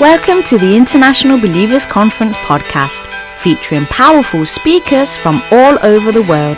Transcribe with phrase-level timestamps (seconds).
[0.00, 3.04] Welcome to the International Believers Conference podcast,
[3.42, 6.56] featuring powerful speakers from all over the world.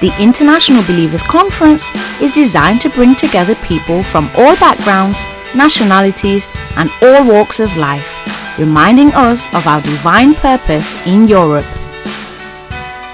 [0.00, 1.90] The International Believers Conference
[2.22, 5.18] is designed to bring together people from all backgrounds,
[5.52, 6.46] nationalities,
[6.76, 11.66] and all walks of life, reminding us of our divine purpose in Europe.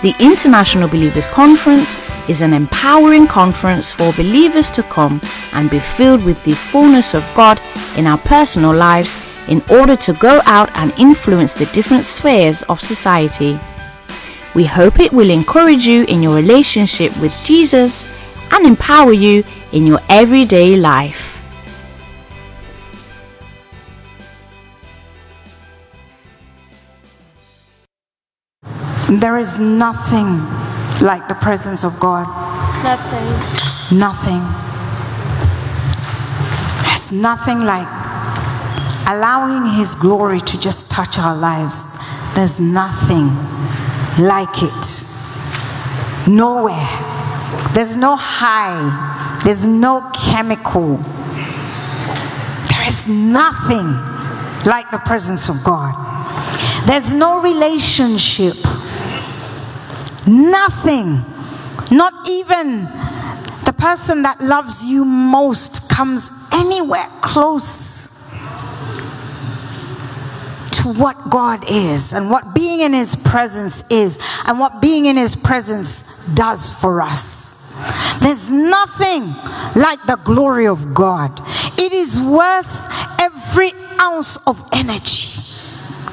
[0.03, 1.97] The International Believers Conference
[2.29, 5.19] is an empowering conference for believers to come
[5.55, 7.59] and be filled with the fullness of God
[7.97, 12.81] in our personal lives in order to go out and influence the different spheres of
[12.81, 13.59] society.
[14.55, 18.05] We hope it will encourage you in your relationship with Jesus
[18.53, 21.37] and empower you in your everyday life.
[29.09, 30.41] There is nothing
[31.01, 32.27] like the presence of God.
[32.83, 33.99] Nothing.
[33.99, 34.43] Nothing.
[36.83, 37.96] There's nothing like
[39.07, 41.99] allowing His glory to just touch our lives.
[42.35, 43.29] There's nothing
[44.23, 46.29] like it.
[46.29, 46.89] Nowhere.
[47.73, 49.41] There's no high.
[49.45, 50.97] There's no chemical.
[52.69, 53.87] There is nothing
[54.65, 55.95] like the presence of God.
[56.87, 58.57] There's no relationship.
[60.27, 61.21] Nothing.
[61.97, 62.85] Not even
[63.65, 68.16] the person that loves you most comes anywhere close
[70.87, 75.37] what God is and what being in His presence is and what being in His
[75.37, 77.57] presence does for us.
[78.21, 79.25] There's nothing
[79.81, 81.41] like the glory of God.
[81.79, 85.37] It is worth every ounce of energy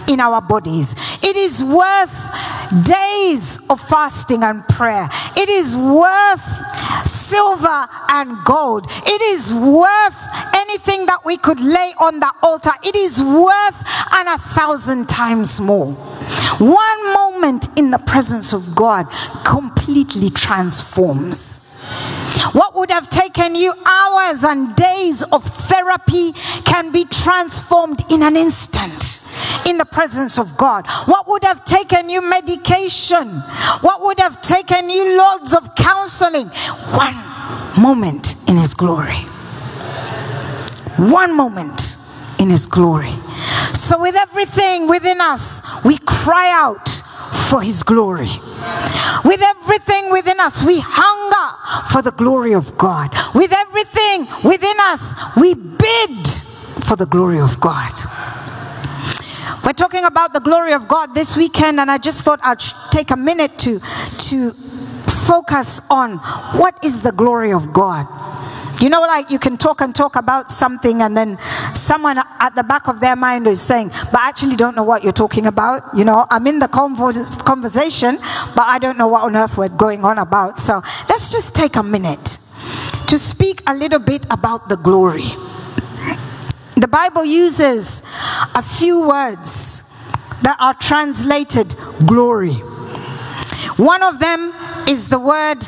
[0.08, 0.96] in our bodies.
[1.24, 5.08] It is worth days of fasting and prayer.
[5.38, 6.73] It is worth
[7.24, 8.86] silver and gold.
[8.90, 10.22] It is worth
[10.56, 12.72] anything that we could lay on the altar.
[12.84, 13.80] It is worth
[14.16, 15.94] and a thousand times more.
[16.60, 19.08] One moment in the presence of God
[19.44, 21.73] completely transforms.
[22.54, 26.34] What would have taken you hours and days of therapy
[26.64, 29.20] can be transformed in an instant
[29.68, 30.86] in the presence of God.
[31.06, 33.30] What would have taken you medication?
[33.82, 36.48] What would have taken you loads of counseling?
[36.48, 39.26] One moment in His glory.
[40.98, 41.98] One moment
[42.40, 43.14] in His glory.
[43.74, 47.03] So, with everything within us, we cry out
[47.34, 48.30] for His glory.
[49.26, 53.10] With everything within us, we hunger for the glory of God.
[53.34, 56.28] With everything within us, we bid
[56.84, 57.92] for the glory of God.
[59.66, 62.60] We're talking about the glory of God this weekend, and I just thought I'd
[62.92, 66.18] take a minute to, to focus on
[66.58, 68.06] what is the glory of God.
[68.84, 71.38] You know, like you can talk and talk about something, and then
[71.74, 75.06] someone at the back of their mind is saying, But I actually don't know what
[75.06, 75.84] you're talking about.
[75.96, 78.18] You know, I'm in the conversation,
[78.54, 80.60] but I don't know what on earth we're going on about.
[80.60, 82.26] So let's just take a minute
[83.08, 85.32] to speak a little bit about the glory.
[86.76, 88.02] The Bible uses
[88.54, 90.12] a few words
[90.42, 91.74] that are translated
[92.06, 92.56] glory.
[93.78, 94.52] One of them
[94.90, 95.60] is the word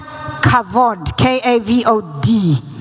[0.44, 2.75] kavod, K A V O D.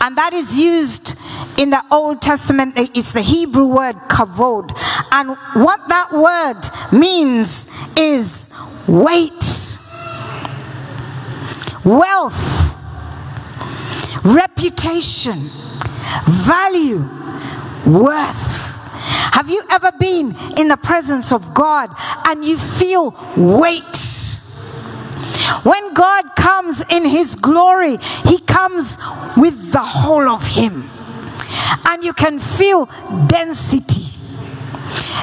[0.00, 1.18] And that is used
[1.58, 4.72] in the Old Testament, it's the Hebrew word kavod.
[5.12, 8.50] And what that word means is
[8.88, 9.78] weight,
[11.84, 12.74] wealth,
[14.24, 15.36] reputation,
[16.26, 17.04] value,
[17.86, 18.72] worth.
[19.34, 21.90] Have you ever been in the presence of God
[22.26, 24.13] and you feel weight?
[25.62, 28.98] When God comes in His glory, He comes
[29.36, 30.84] with the whole of Him.
[31.86, 32.86] And you can feel
[33.26, 34.02] density.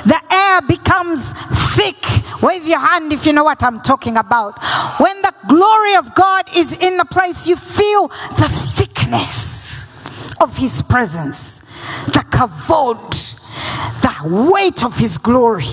[0.05, 1.33] The air becomes
[1.75, 1.97] thick.
[2.41, 4.63] Wave your hand if you know what I'm talking about.
[4.99, 10.81] When the glory of God is in the place, you feel the thickness of His
[10.81, 11.59] presence,
[12.07, 13.11] the kavod,
[14.01, 15.65] the weight of His glory.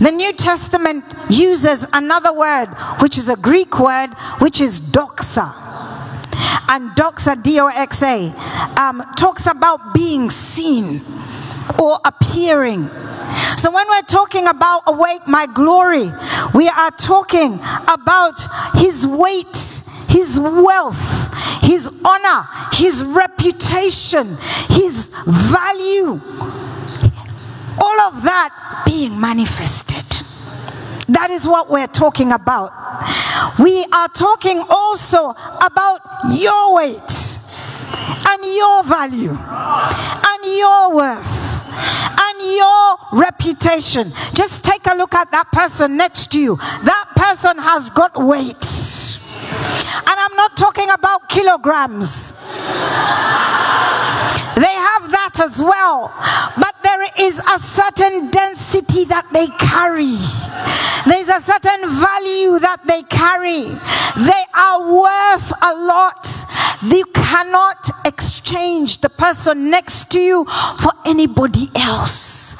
[0.00, 2.66] The New Testament uses another word,
[3.00, 5.52] which is a Greek word, which is doxa.
[6.70, 8.32] And doxa, D O X A,
[8.78, 11.00] um, talks about being seen
[11.80, 12.88] or appearing.
[13.56, 16.08] So when we're talking about awake my glory,
[16.54, 17.58] we are talking
[17.88, 18.40] about
[18.74, 19.56] his weight,
[20.08, 24.28] his wealth, his honor, his reputation,
[24.68, 26.20] his value.
[27.80, 30.04] All of that being manifested.
[31.08, 32.72] That is what we're talking about.
[33.58, 36.00] We are talking also about
[36.36, 37.38] your weight
[38.28, 41.38] and your value and your worth
[42.20, 44.10] and your reputation.
[44.34, 46.56] Just take a look at that person next to you.
[46.56, 48.64] That person has got weight.
[50.08, 52.32] And I'm not talking about kilograms.
[54.58, 56.12] They have that as well.
[56.56, 60.16] But there is a certain density that they carry.
[61.06, 63.68] There's a certain value that they carry.
[64.24, 66.26] They are worth a lot.
[66.82, 72.56] You cannot exchange the person next to you for anybody else.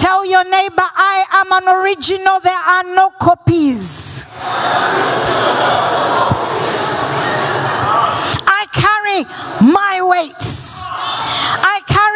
[0.00, 4.26] Tell your neighbor, I am an original, there are no copies.
[8.46, 9.24] I carry
[9.72, 10.77] my weight.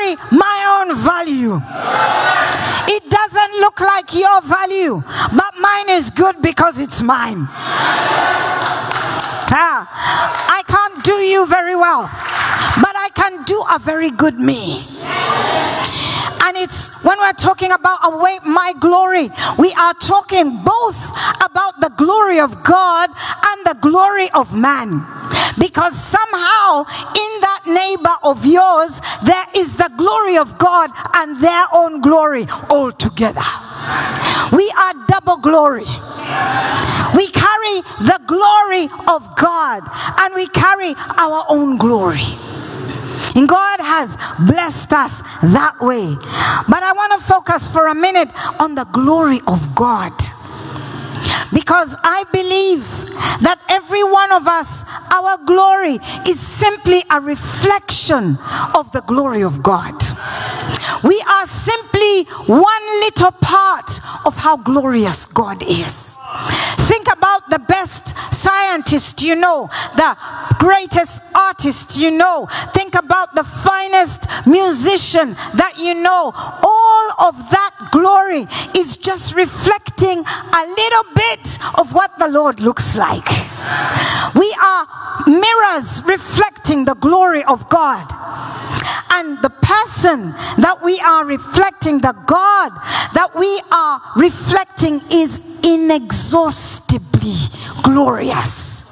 [0.02, 1.60] Carry my own value.
[2.88, 5.02] It doesn't look like your value,
[5.36, 7.46] but mine is good because it's mine.
[9.54, 9.86] Ah,
[10.48, 12.02] I can't do you very well,
[12.80, 14.82] but I can do a very good me.
[16.44, 18.00] And it's when we're talking about
[18.44, 19.28] my glory,
[19.58, 20.98] we are talking both
[21.42, 25.06] about the glory of God and the glory of man.
[25.58, 26.84] Because somehow
[27.14, 32.44] in that neighbor of yours, there is the glory of God and their own glory
[32.70, 33.42] all together.
[34.52, 35.84] We are double glory.
[37.14, 39.82] We carry the glory of God
[40.20, 42.24] and we carry our own glory.
[43.34, 46.14] And God has blessed us that way.
[46.68, 48.28] But I want to focus for a minute
[48.60, 50.12] on the glory of God.
[51.52, 52.84] Because I believe
[53.42, 55.98] that every one of us, our glory
[56.28, 58.38] is simply a reflection
[58.74, 59.94] of the glory of God.
[61.04, 66.18] We are simply one little part of how glorious God is.
[66.88, 70.16] Think about the best scientist you know, the
[70.58, 72.46] greatest artist you know.
[72.72, 76.32] Think about the finest musician that you know.
[76.62, 78.46] All of that glory
[78.76, 83.51] is just reflecting a little bit of what the Lord looks like.
[84.34, 84.86] We are
[85.26, 88.06] mirrors reflecting the glory of God.
[89.10, 90.32] And the person
[90.62, 92.70] that we are reflecting, the God
[93.14, 97.34] that we are reflecting, is inexhaustibly
[97.82, 98.90] glorious.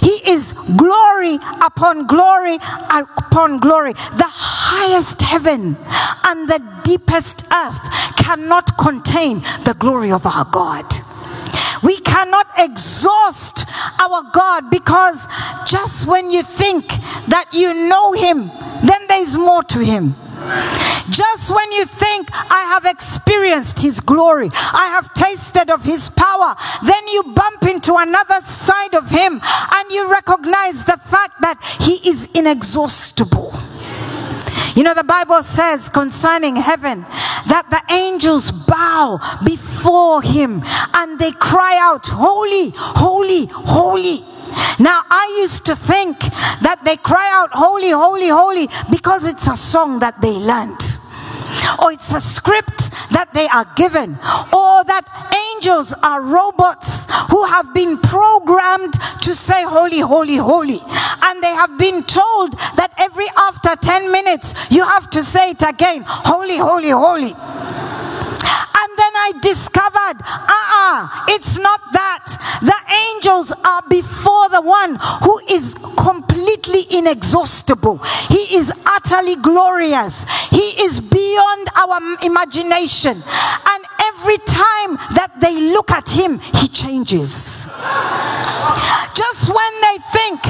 [0.00, 2.56] He is glory upon glory
[2.90, 3.92] upon glory.
[3.92, 5.76] The highest heaven
[6.26, 10.84] and the deepest earth cannot contain the glory of our God.
[11.82, 13.66] We cannot exhaust
[14.00, 15.26] our God because
[15.66, 16.86] just when you think
[17.28, 18.50] that you know Him,
[18.84, 20.14] then there's more to Him.
[21.10, 26.54] Just when you think I have experienced His glory, I have tasted of His power,
[26.84, 32.08] then you bump into another side of Him and you recognize the fact that He
[32.08, 33.52] is inexhaustible.
[34.74, 37.02] You know, the Bible says concerning heaven
[37.48, 40.62] that the angels bow before him
[40.94, 44.20] and they cry out, Holy, holy, holy.
[44.82, 46.18] Now, I used to think
[46.62, 50.91] that they cry out, Holy, holy, holy, because it's a song that they learned
[51.82, 54.12] or it's a script that they are given,
[54.52, 55.04] or that
[55.56, 60.80] angels are robots who have been programmed to say, Holy, holy, holy.
[61.24, 65.62] And they have been told that every after 10 minutes you have to say it
[65.62, 67.32] again, Holy, holy, holy.
[68.92, 72.28] And then I discovered, uh-uh, it's not that.
[72.60, 72.76] The
[73.16, 77.96] angels are before the one who is completely inexhaustible.
[78.28, 80.28] He is utterly glorious.
[80.50, 83.16] He is beyond our imagination.
[83.16, 83.80] And
[84.12, 87.64] every time that they look at him, he changes.
[89.16, 90.40] Just when they think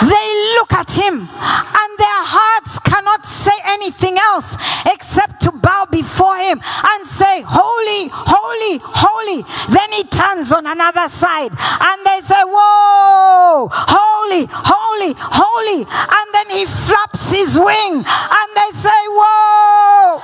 [0.00, 6.36] they look at him and their hearts cannot say anything else except to bow before
[6.36, 9.44] him and say, Holy, holy, holy.
[9.68, 15.84] Then he turns on another side and they say, Whoa, holy, holy, holy.
[15.84, 20.20] And then he flaps his wing and they say, Whoa.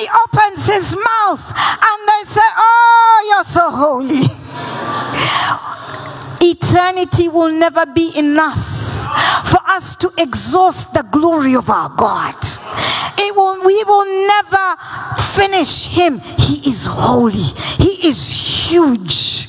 [0.00, 4.24] He opens his mouth and they say, Oh, you're so holy.
[6.40, 8.64] Eternity will never be enough
[9.46, 12.34] for us to exhaust the glory of our God.
[13.18, 14.76] It will, we will never
[15.36, 16.20] finish him.
[16.38, 17.32] He is holy.
[17.78, 19.48] He is huge.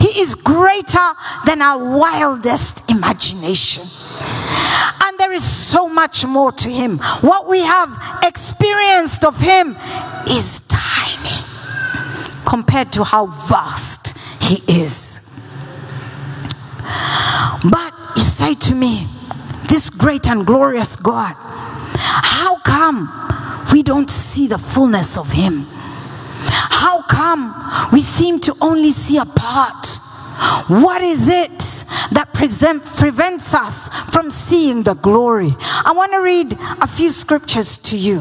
[0.00, 1.12] He is greater
[1.44, 3.84] than our wildest imagination.
[5.02, 6.98] And there is so much more to him.
[7.20, 9.76] What we have experienced of him
[10.28, 11.44] is tiny
[12.46, 15.20] compared to how vast he is.
[17.70, 19.06] But you say to me,
[19.68, 23.08] this great and glorious God, how come
[23.72, 25.66] we don't see the fullness of Him?
[26.42, 27.54] How come
[27.92, 29.86] we seem to only see a part?
[30.68, 35.54] What is it that present, prevents us from seeing the glory?
[35.58, 36.52] I want to read
[36.82, 38.18] a few scriptures to you.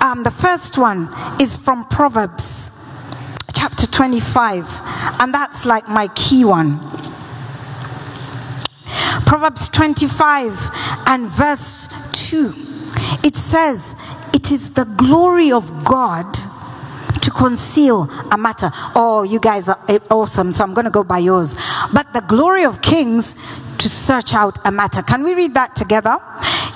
[0.00, 1.08] Um, the first one
[1.40, 2.76] is from Proverbs
[3.52, 4.80] chapter 25,
[5.20, 6.78] and that's like my key one.
[9.26, 10.70] Proverbs 25
[11.06, 11.88] and verse
[12.28, 12.52] 2.
[13.24, 13.96] It says,
[14.34, 16.26] It is the glory of God
[17.30, 18.70] to conceal a matter.
[18.94, 21.54] Oh, you guys are eh, awesome, so I'm going to go by yours.
[21.92, 23.34] But the glory of kings
[23.78, 25.02] to search out a matter.
[25.02, 26.18] Can we read that together?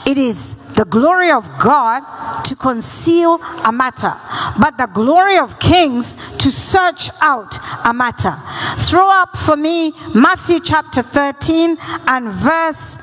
[0.06, 4.12] It is the glory of God to conceal a matter,
[4.60, 8.36] but the glory of kings to search out a matter.
[8.78, 12.98] Throw up for me Matthew chapter 13 and verse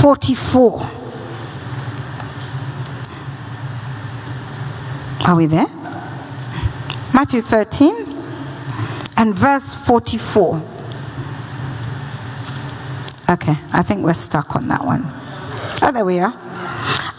[0.00, 0.80] 44.
[5.26, 5.75] Are we there?
[7.16, 7.94] Matthew 13
[9.16, 10.60] and verse 44.
[13.30, 15.00] Okay, I think we're stuck on that one.
[15.80, 16.34] Oh, there we are.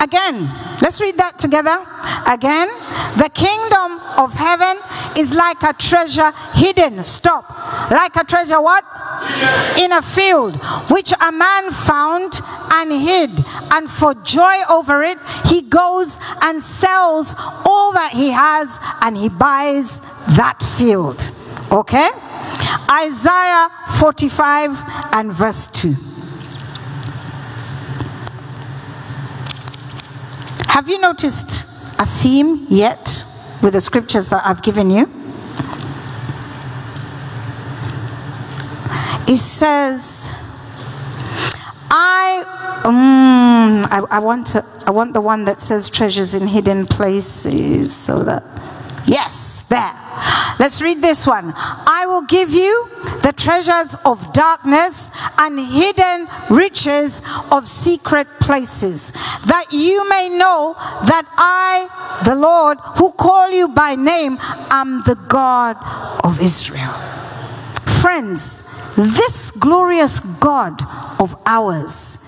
[0.08, 0.50] Again,
[0.82, 1.84] let's read that together.
[2.32, 2.70] Again,
[3.20, 4.80] the kingdom of heaven
[5.20, 7.04] is like a treasure hidden.
[7.04, 7.44] Stop.
[7.92, 8.86] Like a treasure what?
[9.78, 10.56] In a field,
[10.92, 12.40] which a man found
[12.72, 13.32] and hid.
[13.74, 17.36] And for joy over it, he goes and sells
[17.66, 20.00] all that he has and he buys
[20.38, 21.20] that field.
[21.70, 22.08] Okay?
[22.90, 23.68] Isaiah
[24.00, 24.72] 45
[25.12, 26.07] and verse 2.
[30.78, 33.26] Have you noticed a theme yet
[33.64, 35.10] with the scriptures that I've given you?
[39.28, 40.30] It says,
[41.90, 42.44] I,
[42.86, 47.96] um, I, I, want to, I want the one that says treasures in hidden places
[47.96, 48.44] so that,
[49.08, 49.94] yes, there.
[50.60, 51.54] Let's read this one.
[51.56, 52.90] I will give you
[53.22, 57.22] the treasures of darkness and hidden riches
[57.52, 59.12] of secret places,
[59.46, 64.38] that you may know that I, the Lord, who call you by name,
[64.72, 65.78] am the God
[66.24, 66.94] of Israel.
[68.02, 70.82] Friends, this glorious God
[71.20, 72.24] of ours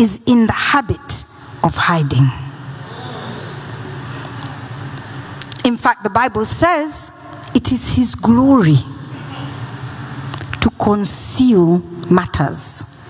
[0.00, 1.24] is in the habit
[1.62, 2.47] of hiding.
[5.68, 8.76] In fact, the Bible says it is His glory
[10.62, 13.04] to conceal matters.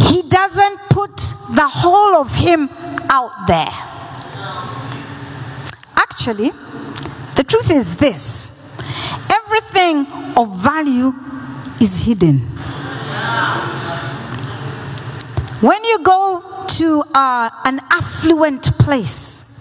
[0.00, 1.16] He doesn't put
[1.54, 2.70] the whole of Him
[3.10, 3.68] out there.
[5.98, 6.48] Actually,
[7.36, 8.80] the truth is this
[9.30, 11.12] everything of value
[11.78, 12.38] is hidden.
[15.60, 19.55] When you go to uh, an affluent place,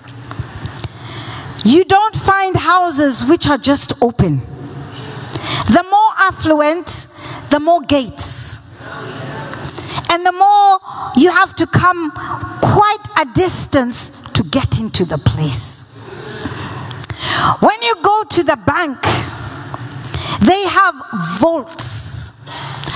[1.65, 4.39] you don't find houses which are just open.
[5.65, 7.07] The more affluent,
[7.49, 8.81] the more gates.
[10.11, 10.79] And the more
[11.17, 15.81] you have to come quite a distance to get into the place.
[17.59, 19.01] When you go to the bank,
[20.41, 20.95] they have
[21.39, 22.47] vaults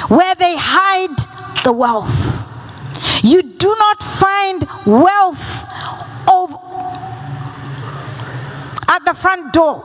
[0.10, 2.46] where they hide the wealth.
[3.24, 5.66] You do not find wealth
[6.30, 6.69] of
[8.90, 9.84] at the front door,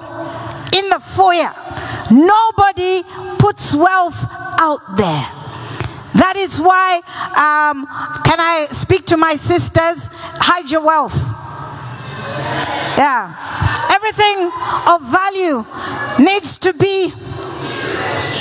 [0.75, 1.53] in the foyer.
[2.11, 3.03] Nobody
[3.39, 4.27] puts wealth
[4.59, 5.27] out there.
[6.15, 7.01] That is why,
[7.37, 7.87] um,
[8.25, 10.09] can I speak to my sisters?
[10.13, 11.17] Hide your wealth.
[12.97, 13.35] Yeah.
[13.93, 14.51] Everything
[14.87, 15.65] of value
[16.19, 17.13] needs to be.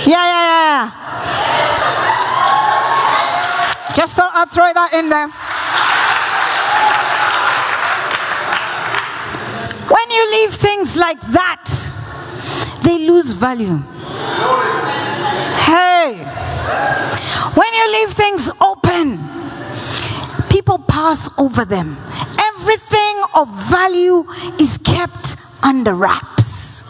[0.06, 0.92] Yeah, yeah, yeah.
[3.96, 5.30] Just I'll throw that in there.
[9.94, 11.70] When you leave things like that,
[12.84, 13.78] they lose value.
[15.70, 16.18] Hey,
[17.54, 19.20] when you leave things open,
[20.50, 21.96] people pass over them.
[22.56, 24.26] Everything of value
[24.60, 26.90] is kept under wraps.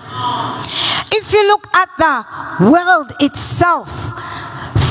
[1.12, 3.89] If you look at the world itself,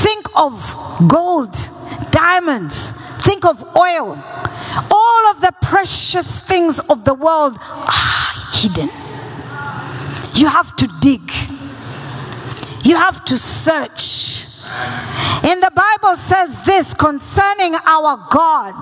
[0.03, 0.53] think of
[1.07, 1.55] gold,
[2.11, 2.93] diamonds,
[3.23, 4.17] think of oil,
[4.91, 8.89] all of the precious things of the world are hidden.
[10.35, 11.21] You have to dig,
[12.83, 14.33] you have to search.
[15.45, 18.75] In the Bible says this concerning our God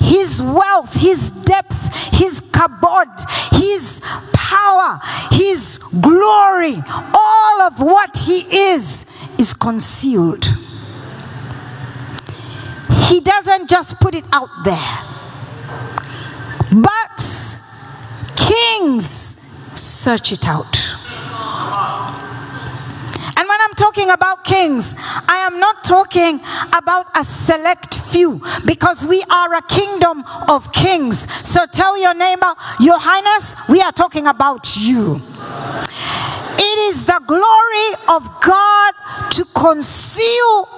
[0.00, 3.08] His wealth, His depth, His kabod,
[3.52, 4.00] His
[4.32, 5.00] power,
[5.32, 6.76] His glory,
[7.14, 8.40] all of what He
[8.72, 9.06] is,
[9.38, 10.46] is concealed.
[13.08, 14.76] He doesn't just put it out there.
[16.72, 17.18] But
[18.36, 19.36] kings
[19.78, 20.76] search it out.
[23.38, 24.94] And when I'm talking about kings,
[25.28, 26.40] I am not talking
[26.72, 31.30] about a select few because we are a kingdom of kings.
[31.46, 35.20] So tell your neighbor, Your Highness, we are talking about you.
[36.58, 38.94] It is the glory of God
[39.32, 40.68] to conceal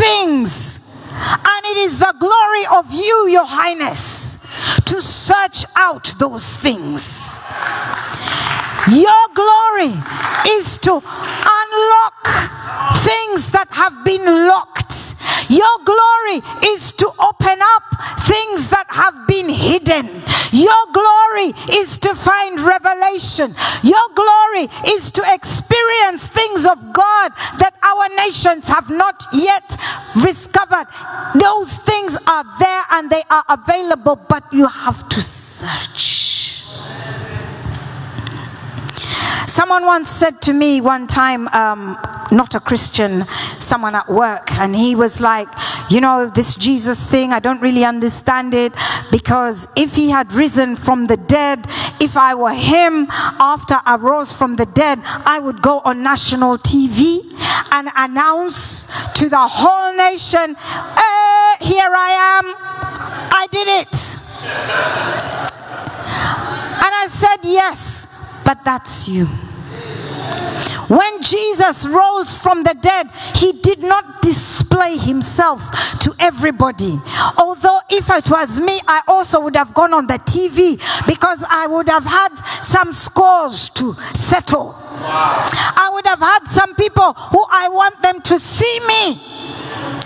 [0.00, 0.78] things,
[1.12, 4.39] and it is the glory of you, Your Highness,
[4.86, 7.40] to search out those things.
[8.88, 9.92] Your glory
[10.48, 12.26] is to unlock
[12.96, 15.14] things that have been locked.
[15.50, 17.82] Your glory is to open up
[18.22, 20.06] things that have been hidden.
[20.52, 23.54] Your glory is to find revelation.
[23.82, 29.76] Your glory is to experience things of God that our nations have not yet
[30.22, 30.86] discovered.
[31.34, 36.30] Those things are there and they are available, but you have to search.
[39.46, 41.98] Someone once said to me one time, um,
[42.30, 43.26] not a Christian,
[43.58, 45.48] someone at work, and he was like,
[45.90, 48.72] You know, this Jesus thing, I don't really understand it
[49.10, 51.66] because if he had risen from the dead,
[52.00, 53.08] if I were him
[53.40, 57.18] after I rose from the dead, I would go on national TV
[57.72, 62.54] and announce to the whole nation, hey, Here I am,
[63.32, 64.19] I did it.
[66.82, 68.10] And I said, Yes
[68.50, 69.26] but that's you.
[70.88, 76.98] When Jesus rose from the dead, he did not display himself to everybody.
[77.38, 80.76] Although, if it was me, I also would have gone on the TV
[81.06, 84.74] because I would have had some scores to settle.
[84.74, 85.46] Wow.
[85.76, 89.29] I would have had some people who I want them to see me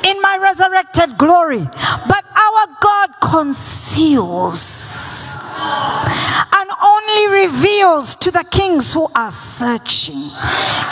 [0.04, 1.64] in my resurrected glory.
[2.08, 10.30] But our God conceals and only reveals to the kings who are searching.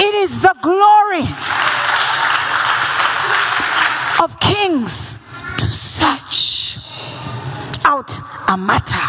[0.00, 1.26] It is the glory
[4.22, 5.18] of kings
[5.58, 6.78] to search
[7.84, 8.10] out
[8.48, 9.04] a matter.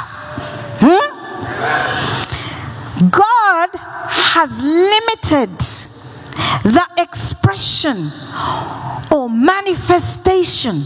[0.81, 1.23] Hmm?
[3.09, 5.49] God has limited
[6.63, 8.09] the expression
[9.11, 10.81] or manifestation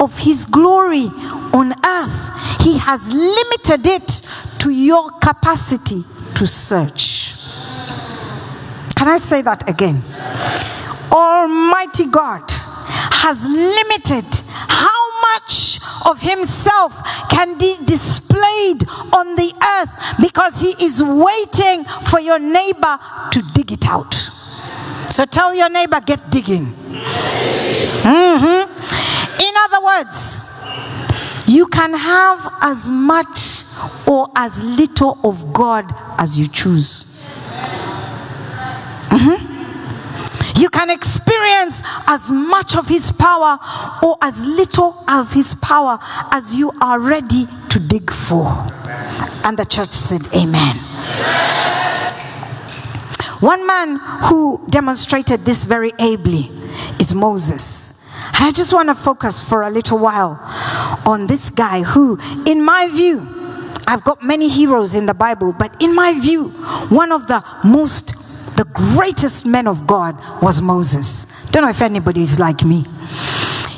[0.00, 1.06] of His glory
[1.54, 2.62] on earth.
[2.62, 4.22] He has limited it
[4.60, 6.02] to your capacity
[6.36, 7.34] to search.
[8.94, 10.00] Can I say that again?
[11.10, 14.24] Almighty God has limited
[14.68, 15.02] how
[15.34, 22.38] much of himself can be displayed on the earth because he is waiting for your
[22.38, 22.98] neighbor
[23.32, 24.14] to dig it out.
[25.12, 26.64] So tell your neighbor, get digging.
[28.02, 28.64] Mm-hmm.
[29.42, 30.40] In other words,
[31.46, 33.62] you can have as much
[34.08, 37.22] or as little of God as you choose.
[39.10, 40.58] Mm-hmm.
[40.58, 43.58] You can experience as much of His power
[44.02, 45.98] or as little of His power
[46.32, 48.46] as you are ready to dig for.
[49.44, 51.61] And the church said, Amen.
[53.42, 56.48] One man who demonstrated this very ably
[57.00, 58.08] is Moses.
[58.34, 60.38] And I just want to focus for a little while
[61.04, 63.26] on this guy who, in my view,
[63.88, 66.50] I've got many heroes in the Bible, but in my view,
[66.88, 68.14] one of the most,
[68.56, 71.50] the greatest men of God was Moses.
[71.50, 72.84] Don't know if anybody is like me.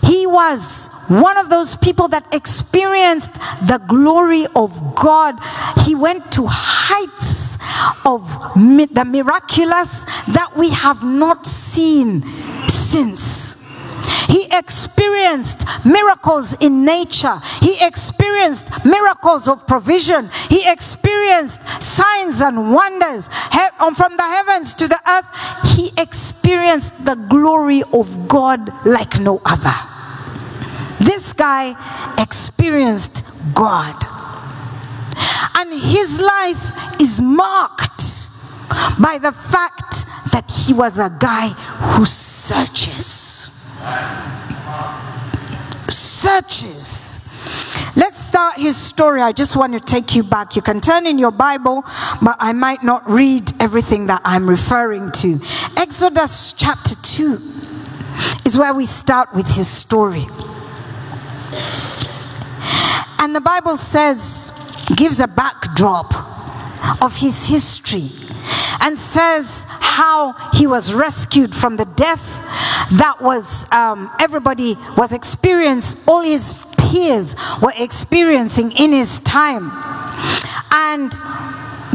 [0.02, 3.32] He was one of those people that experienced
[3.66, 5.38] the glory of God.
[5.86, 7.43] He went to heights
[8.04, 12.22] of the miraculous that we have not seen
[12.68, 13.64] since.
[14.26, 17.36] He experienced miracles in nature.
[17.60, 20.28] He experienced miracles of provision.
[20.48, 23.28] He experienced signs and wonders
[23.78, 25.76] um, from the heavens to the earth.
[25.76, 29.74] He experienced the glory of God like no other.
[30.98, 31.74] This guy
[32.18, 33.24] experienced
[33.54, 34.13] God.
[35.56, 37.84] And his life is marked
[39.00, 41.48] by the fact that he was a guy
[41.94, 43.50] who searches.
[45.88, 47.24] Searches.
[47.96, 49.20] Let's start his story.
[49.20, 50.56] I just want to take you back.
[50.56, 51.82] You can turn in your Bible,
[52.22, 55.38] but I might not read everything that I'm referring to.
[55.76, 57.32] Exodus chapter 2
[58.46, 60.26] is where we start with his story.
[63.20, 64.63] And the Bible says,
[64.96, 66.12] gives a backdrop
[67.02, 68.08] of his history
[68.80, 72.42] and says how he was rescued from the death
[72.98, 79.70] that was um, everybody was experiencing, all his peers were experiencing in his time.
[80.72, 81.10] And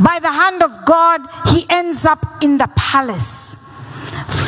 [0.03, 3.65] by the hand of God, he ends up in the palace.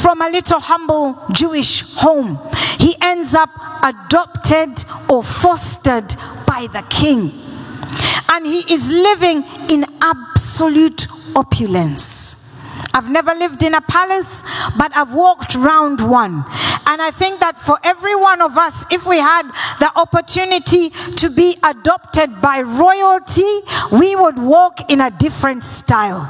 [0.02, 2.40] From a little humble Jewish home,
[2.80, 3.50] he ends up
[3.84, 6.08] adopted or fostered
[6.48, 7.41] by the king.
[8.34, 12.38] And he is living in absolute opulence.
[12.94, 14.44] I've never lived in a palace,
[14.78, 16.44] but I've walked around one.
[16.88, 19.44] And I think that for every one of us, if we had
[19.80, 23.48] the opportunity to be adopted by royalty,
[23.92, 26.28] we would walk in a different style.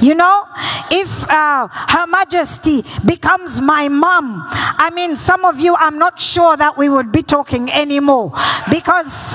[0.00, 0.44] You know,
[0.90, 4.42] if uh, Her Majesty becomes my mom,
[4.78, 8.32] I mean, some of you, I'm not sure that we would be talking anymore
[8.70, 9.34] because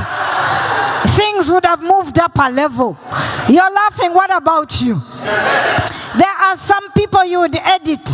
[1.16, 2.98] things would have moved up a level.
[3.50, 5.00] You're laughing, what about you?
[5.24, 8.08] There are some people you would edit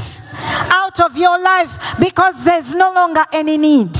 [0.70, 3.98] out of your life because there's no longer any need.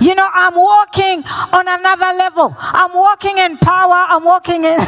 [0.00, 2.54] You know, I'm walking on another level.
[2.58, 4.06] I'm walking in power.
[4.08, 4.78] I'm walking in.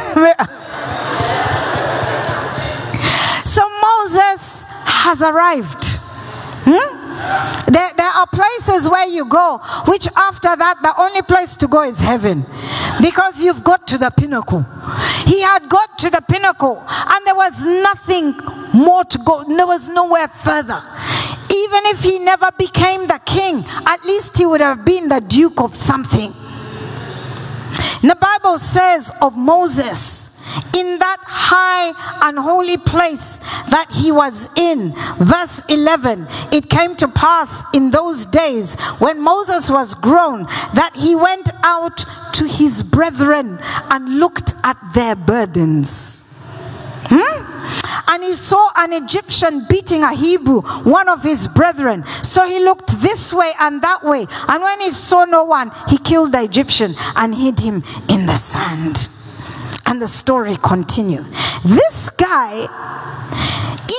[3.97, 5.83] Moses has arrived.
[6.63, 7.01] Hmm?
[7.71, 11.83] There, there are places where you go, which after that, the only place to go
[11.83, 12.45] is heaven
[13.01, 14.65] because you've got to the pinnacle.
[15.25, 18.33] He had got to the pinnacle, and there was nothing
[18.73, 20.81] more to go, there was nowhere further.
[21.51, 25.59] Even if he never became the king, at least he would have been the duke
[25.61, 26.31] of something.
[28.01, 30.30] The Bible says of Moses,
[30.77, 34.91] in that high and holy place that he was in.
[35.19, 41.15] Verse 11 It came to pass in those days when Moses was grown that he
[41.15, 46.27] went out to his brethren and looked at their burdens.
[47.05, 47.51] Hmm?
[48.07, 52.03] And he saw an Egyptian beating a Hebrew, one of his brethren.
[52.05, 54.25] So he looked this way and that way.
[54.47, 58.35] And when he saw no one, he killed the Egyptian and hid him in the
[58.35, 59.09] sand
[59.91, 61.21] and the story continue.
[61.65, 62.63] This guy,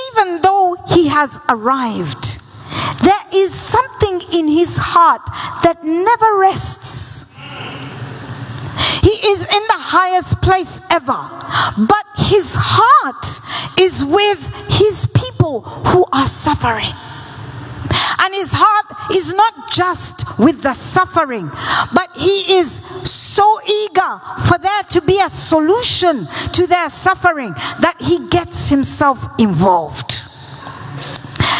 [0.09, 2.41] even though he has arrived,
[3.03, 5.21] there is something in his heart
[5.61, 7.29] that never rests.
[9.01, 11.29] He is in the highest place ever,
[11.77, 13.25] but his heart
[13.79, 16.95] is with his people who are suffering.
[18.19, 21.49] And his heart is not just with the suffering,
[21.93, 27.95] but he is so eager for there to be a solution to their suffering that
[27.99, 30.21] he gets himself involved.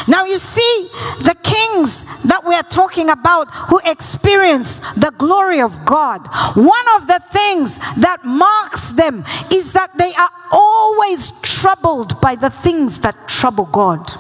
[0.08, 0.90] Now, you see,
[1.22, 7.08] the kings that we are talking about who experience the glory of God, one of
[7.08, 13.28] the things that marks them is that they are always troubled by the things that
[13.30, 14.12] trouble God.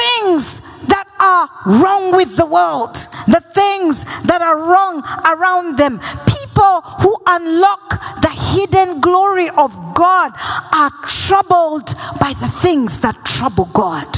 [0.00, 2.94] Things that are wrong with the world,
[3.28, 6.00] the things that are wrong around them.
[6.26, 7.90] People who unlock
[8.22, 10.32] the hidden glory of God
[10.74, 14.08] are troubled by the things that trouble God.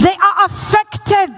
[0.00, 1.32] They are affected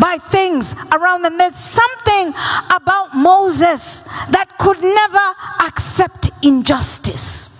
[0.00, 1.38] by things around them.
[1.38, 2.34] There's something
[2.74, 5.26] about Moses that could never
[5.66, 7.59] accept injustice.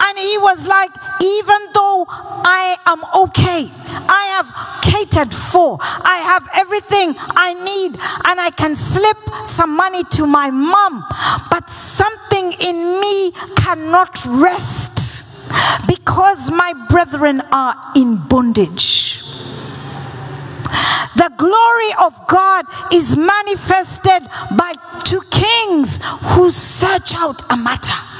[0.00, 0.90] And he was like,
[1.22, 3.70] even though I am okay,
[4.08, 7.94] I have catered for, I have everything I need,
[8.26, 11.04] and I can slip some money to my mom,
[11.50, 15.48] but something in me cannot rest
[15.86, 19.22] because my brethren are in bondage.
[21.16, 24.74] The glory of God is manifested by
[25.04, 26.00] two kings
[26.34, 28.15] who search out a matter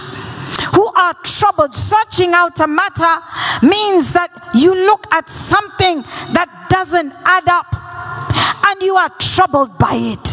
[0.75, 1.75] who are troubled.
[1.75, 3.23] Searching out a matter
[3.62, 7.66] means that you look at something that doesn't add up
[8.69, 10.33] and you are troubled by it.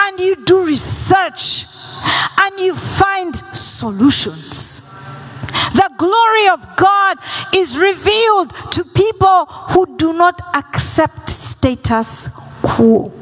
[0.00, 1.66] And you do research
[2.42, 4.86] and you find solutions.
[5.72, 7.18] The glory of God
[7.54, 12.28] is revealed to people who do not accept status
[12.62, 13.19] quo.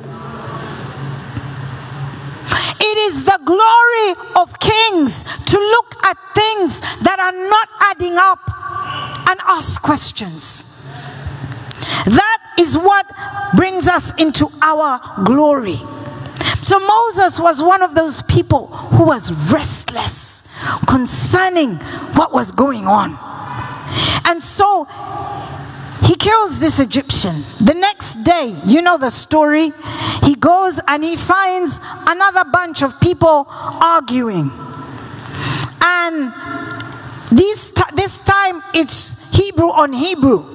[2.80, 8.40] It is the glory of kings to look at things that are not adding up
[9.28, 10.86] and ask questions.
[12.04, 13.06] That is what
[13.56, 15.80] brings us into our glory.
[16.62, 20.48] So Moses was one of those people who was restless
[20.86, 21.76] concerning
[22.16, 23.16] what was going on.
[24.26, 24.86] And so
[26.08, 27.34] he kills this Egyptian.
[27.60, 29.72] The next day, you know the story,
[30.24, 34.50] he goes and he finds another bunch of people arguing.
[35.82, 36.32] And
[37.30, 40.46] this, this time it's Hebrew on Hebrew.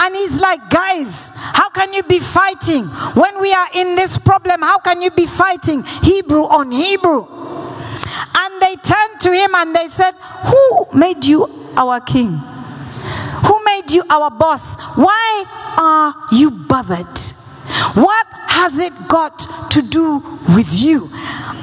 [0.00, 4.62] And he's like, guys, how can you be fighting when we are in this problem?
[4.62, 7.26] How can you be fighting Hebrew on Hebrew?
[8.36, 10.12] And they turned to him and they said,
[10.46, 12.40] Who made you our king?
[13.64, 14.76] Made you our boss?
[14.96, 15.44] Why
[15.78, 17.18] are you bothered?
[17.94, 19.38] What has it got
[19.70, 20.18] to do
[20.54, 21.10] with you?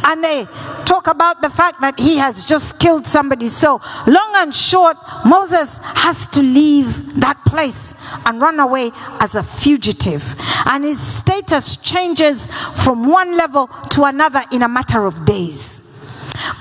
[0.03, 0.45] And they
[0.85, 3.47] talk about the fact that he has just killed somebody.
[3.49, 7.93] So, long and short, Moses has to leave that place
[8.25, 10.35] and run away as a fugitive.
[10.65, 12.47] And his status changes
[12.83, 15.90] from one level to another in a matter of days.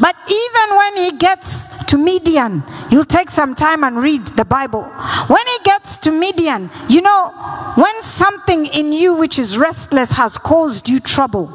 [0.01, 4.85] But even when he gets to Midian, you'll take some time and read the Bible.
[4.85, 7.31] When he gets to Midian, you know,
[7.75, 11.47] when something in you which is restless has caused you trouble,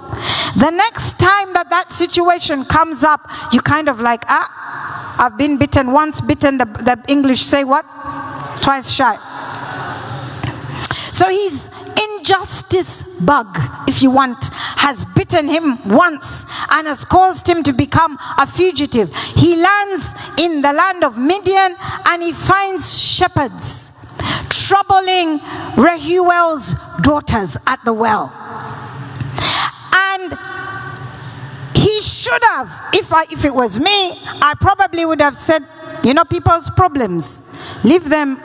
[0.57, 5.57] the next time that that situation comes up, you kind of like, ah, I've been
[5.57, 7.85] bitten once, bitten, the, the English say what?
[8.61, 9.15] Twice shy.
[11.11, 11.69] So he's
[12.25, 13.47] injustice bug,
[13.87, 19.15] if you want, has bitten him once and has caused him to become a fugitive.
[19.35, 21.75] He lands in the land of Midian
[22.07, 23.91] and he finds shepherds
[24.49, 25.39] troubling
[25.77, 28.33] Reuel's daughters at the well.
[29.93, 30.31] And
[31.75, 35.63] he should have, if, I, if it was me, I probably would have said,
[36.03, 38.37] you know, people's problems, leave them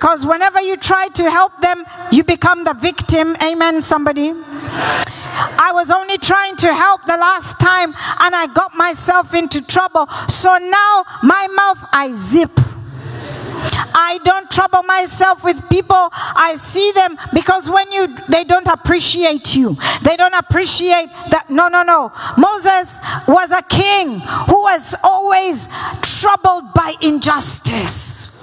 [0.00, 3.36] because whenever you try to help them, you become the victim.
[3.44, 4.30] Amen, somebody.
[4.32, 7.90] I was only trying to help the last time
[8.22, 10.06] and I got myself into trouble.
[10.06, 12.50] So now my mouth I zip.
[13.94, 16.08] I don't trouble myself with people.
[16.34, 19.76] I see them because when you they don't appreciate you.
[20.02, 22.10] They don't appreciate that no no no.
[22.38, 25.68] Moses was a king who was always
[26.00, 28.39] troubled by injustice.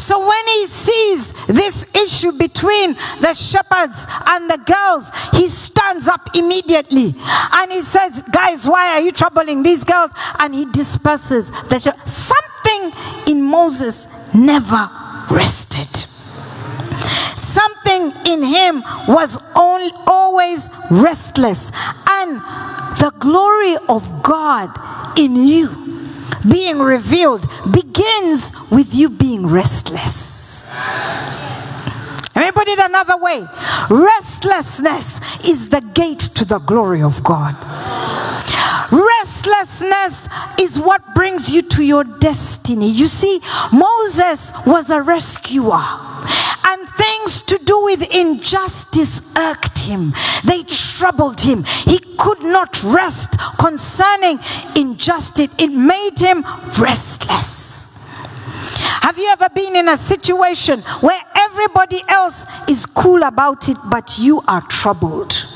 [0.00, 6.34] So when he sees this issue between the shepherds and the girls, he stands up
[6.34, 7.14] immediately
[7.52, 10.10] and he says, Guys, why are you troubling these girls?
[10.38, 12.92] And he disperses the something
[13.28, 14.90] in Moses never
[15.30, 15.96] rested.
[17.38, 21.70] Something in him was only, always restless,
[22.08, 22.40] and
[22.98, 24.70] the glory of God
[25.18, 25.89] in you
[26.48, 30.66] being revealed begins with you being restless.
[32.34, 33.44] Let me put it another way
[33.90, 37.56] restlessness is the gate to the glory of God.
[38.92, 40.28] Restlessness
[40.60, 42.90] is what brings you to your destiny.
[42.90, 43.40] You see,
[43.72, 45.80] Moses was a rescuer,
[46.66, 50.12] and things to do with injustice irked him,
[50.44, 51.64] they troubled him.
[51.64, 54.38] He could not rest concerning
[54.76, 56.42] injustice, it made him
[56.80, 57.80] restless.
[59.02, 61.20] Have you ever been in a situation where
[61.60, 65.46] everybody else is cool about it, but you are troubled?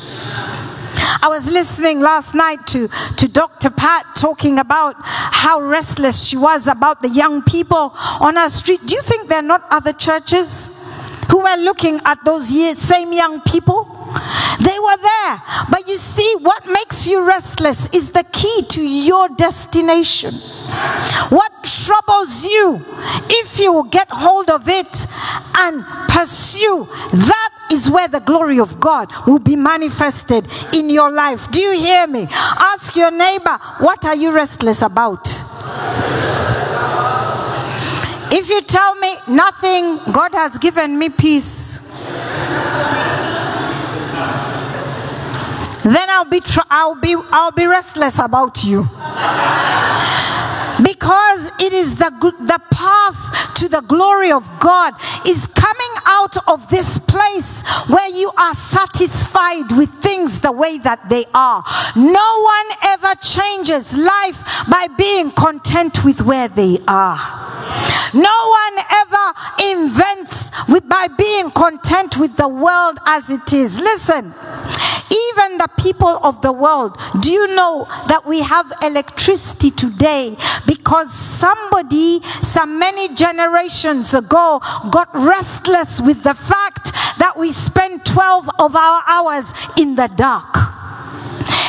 [1.22, 3.70] I was listening last night to, to Dr.
[3.70, 8.80] Pat talking about how restless she was about the young people on our street.
[8.84, 10.68] Do you think there are not other churches
[11.30, 13.93] who were looking at those same young people?
[14.60, 15.42] They were there.
[15.70, 20.34] But you see, what makes you restless is the key to your destination.
[21.30, 22.84] What troubles you,
[23.28, 25.06] if you get hold of it
[25.58, 31.50] and pursue, that is where the glory of God will be manifested in your life.
[31.50, 32.26] Do you hear me?
[32.30, 35.28] Ask your neighbor, what are you restless about?
[38.36, 41.80] If you tell me nothing, God has given me peace.
[45.84, 48.88] Then I'll be tr- I'll be I'll be restless about you.
[50.94, 54.94] Because it is the the path to the glory of God
[55.26, 61.08] is coming out of this place where you are satisfied with things the way that
[61.08, 61.64] they are.
[61.96, 67.18] No one ever changes life by being content with where they are.
[68.14, 69.26] No one ever
[69.72, 73.80] invents with, by being content with the world as it is.
[73.80, 80.36] Listen, even the people of the world, do you know that we have electricity today
[80.66, 88.48] because somebody, some many generations ago, got restless with the fact that we spend 12
[88.58, 90.56] of our hours in the dark?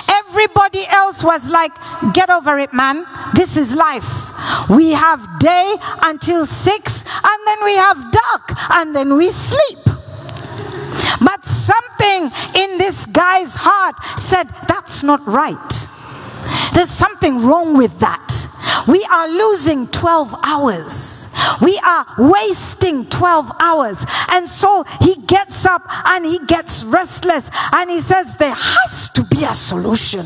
[0.09, 1.71] Everybody else was like,
[2.13, 3.05] get over it, man.
[3.33, 4.33] This is life.
[4.69, 9.79] We have day until six, and then we have dark, and then we sleep.
[11.21, 15.71] But something in this guy's heart said, That's not right.
[16.73, 18.24] There's something wrong with that.
[18.87, 21.14] We are losing 12 hours.
[21.61, 24.05] We are wasting 12 hours.
[24.31, 29.23] And so he gets up and he gets restless and he says, There has to
[29.23, 30.25] be a solution.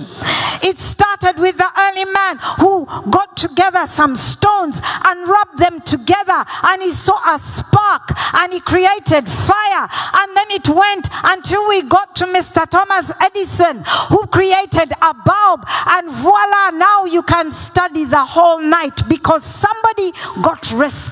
[0.62, 6.44] It started with the early man who got together some stones and rubbed them together
[6.64, 9.88] and he saw a spark and he created fire.
[10.14, 12.68] And then it went until we got to Mr.
[12.70, 19.02] Thomas Edison who created a bulb and voila, now you can study the whole night
[19.08, 21.09] because somebody got restless.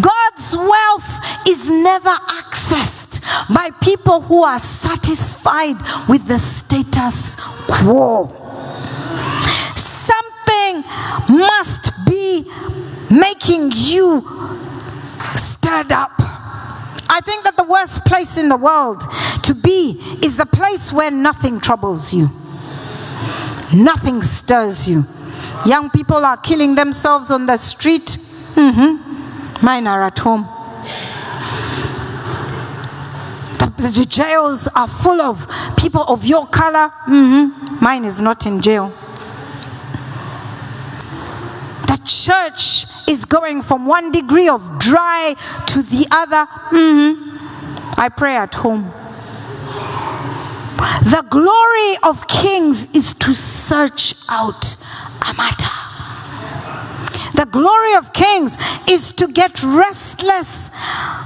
[0.00, 5.76] God's wealth is never accessed by people who are satisfied
[6.08, 7.36] with the status
[7.68, 8.26] quo.
[9.76, 10.82] Something
[11.28, 12.50] must be
[13.10, 14.22] making you
[15.34, 16.12] stirred up.
[17.08, 19.00] I think that the worst place in the world
[19.44, 22.28] to be is the place where nothing troubles you,
[23.74, 25.04] nothing stirs you.
[25.64, 28.18] Young people are killing themselves on the street.
[28.54, 29.64] Mm-hmm.
[29.64, 30.48] Mine are at home.
[33.78, 36.90] The, jails are full of people of your color.
[37.06, 37.84] Mm-hmm.
[37.84, 38.88] Mine is not in jail.
[41.86, 45.34] The church is going from one degree of dry
[45.66, 46.46] to the other.
[46.70, 48.00] Mm-hmm.
[48.00, 48.92] I pray at home.
[51.04, 54.76] The glory of kings is to search out
[55.28, 55.70] a matter.
[57.34, 58.56] The glory of kings
[58.88, 60.70] is to get restless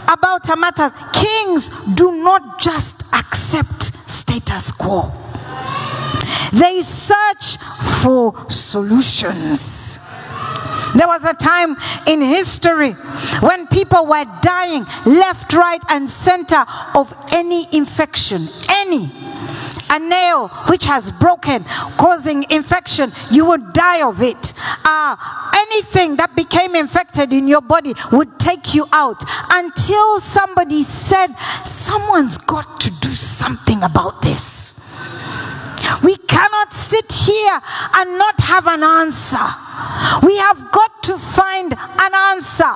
[0.08, 0.90] about a matter.
[1.12, 5.12] Kings do not just accept status quo,
[6.52, 7.58] they search
[8.02, 9.98] for solutions.
[10.94, 11.76] There was a time
[12.08, 12.92] in history
[13.40, 16.64] when people were dying left, right, and center
[16.96, 19.10] of any infection, any.
[19.90, 21.64] A nail which has broken,
[21.98, 24.54] causing infection, you would die of it.
[24.84, 25.16] Uh,
[25.54, 32.38] anything that became infected in your body would take you out until somebody said, Someone's
[32.38, 34.79] got to do something about this.
[36.02, 37.60] We cannot sit here
[37.96, 39.46] and not have an answer.
[40.26, 42.72] We have got to find an answer.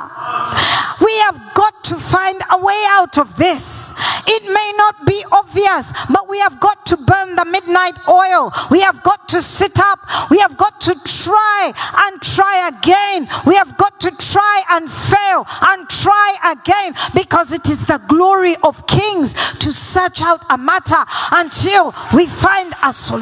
[1.04, 3.94] We have got to find a way out of this.
[4.26, 8.52] It may not be obvious, but we have got to burn the midnight oil.
[8.70, 10.00] We have got to sit up.
[10.30, 11.72] We have got to try
[12.06, 13.28] and try again.
[13.46, 18.54] We have got to try and fail and try again because it is the glory
[18.62, 23.13] of kings to search out a matter until we find a solution.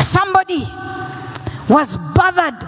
[0.00, 0.64] Somebody
[1.68, 2.62] was bothered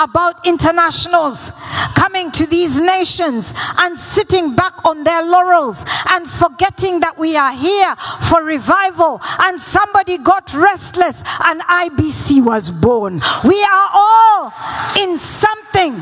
[0.00, 1.52] about internationals
[1.94, 7.52] coming to these nations and sitting back on their laurels and forgetting that we are
[7.52, 9.20] here for revival.
[9.40, 13.20] And somebody got restless and IBC was born.
[13.44, 14.52] We are all
[15.00, 15.94] in something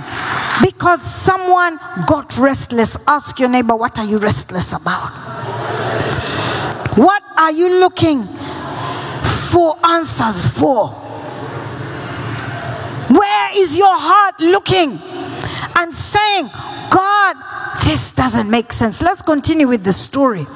[0.63, 2.97] because someone got restless.
[3.09, 5.56] Ask your neighbor, what are you restless about?
[6.97, 10.89] What are you looking for answers for?
[13.09, 14.99] Where is your heart looking
[15.79, 16.49] and saying,
[16.91, 17.37] God,
[17.85, 19.03] this doesn't make sense?
[19.03, 20.47] Let's continue with the story.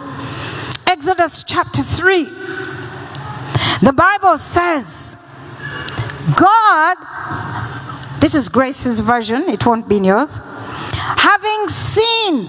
[0.87, 2.25] Exodus chapter 3.
[3.83, 5.17] The Bible says,
[6.37, 6.97] God,
[8.21, 12.45] this is Grace's version, it won't be in yours, having seen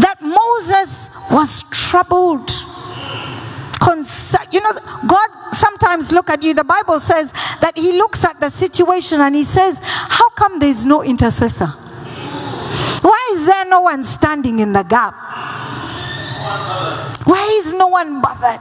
[0.00, 2.50] that Moses was troubled
[4.52, 4.72] You know,
[5.06, 6.54] God sometimes look at you.
[6.54, 10.68] The Bible says that He looks at the situation and He says, "How come there
[10.68, 11.66] is no intercessor?
[13.02, 15.14] Why is there no one standing in the gap?
[17.24, 18.60] Why is no one bothered?"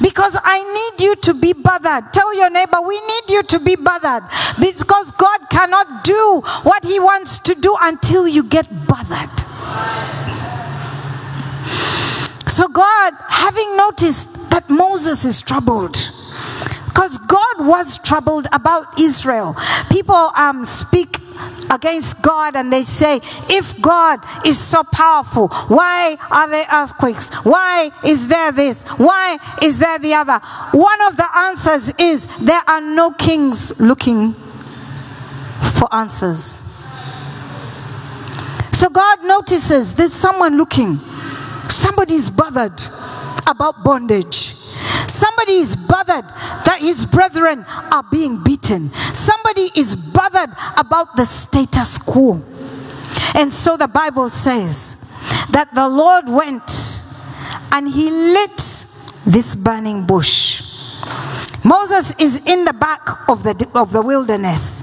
[0.00, 2.12] Because I need you to be bothered.
[2.12, 4.24] Tell your neighbor, we need you to be bothered.
[4.60, 9.30] Because God cannot do what He wants to do until you get bothered.
[12.56, 15.92] So, God, having noticed that Moses is troubled,
[16.86, 19.54] because God was troubled about Israel,
[19.90, 21.18] people um, speak
[21.70, 27.28] against God and they say, if God is so powerful, why are there earthquakes?
[27.44, 28.84] Why is there this?
[28.92, 30.38] Why is there the other?
[30.72, 34.32] One of the answers is there are no kings looking
[35.76, 36.40] for answers.
[38.72, 41.00] So God notices there's someone looking.
[41.86, 42.80] Somebody is bothered
[43.46, 44.34] about bondage.
[45.06, 46.24] Somebody is bothered
[46.66, 48.90] that his brethren are being beaten.
[48.90, 52.42] Somebody is bothered about the status quo.
[53.36, 55.16] And so the Bible says
[55.52, 56.68] that the Lord went
[57.70, 58.56] and he lit
[59.24, 60.64] this burning bush.
[61.64, 64.82] Moses is in the back of the, of the wilderness.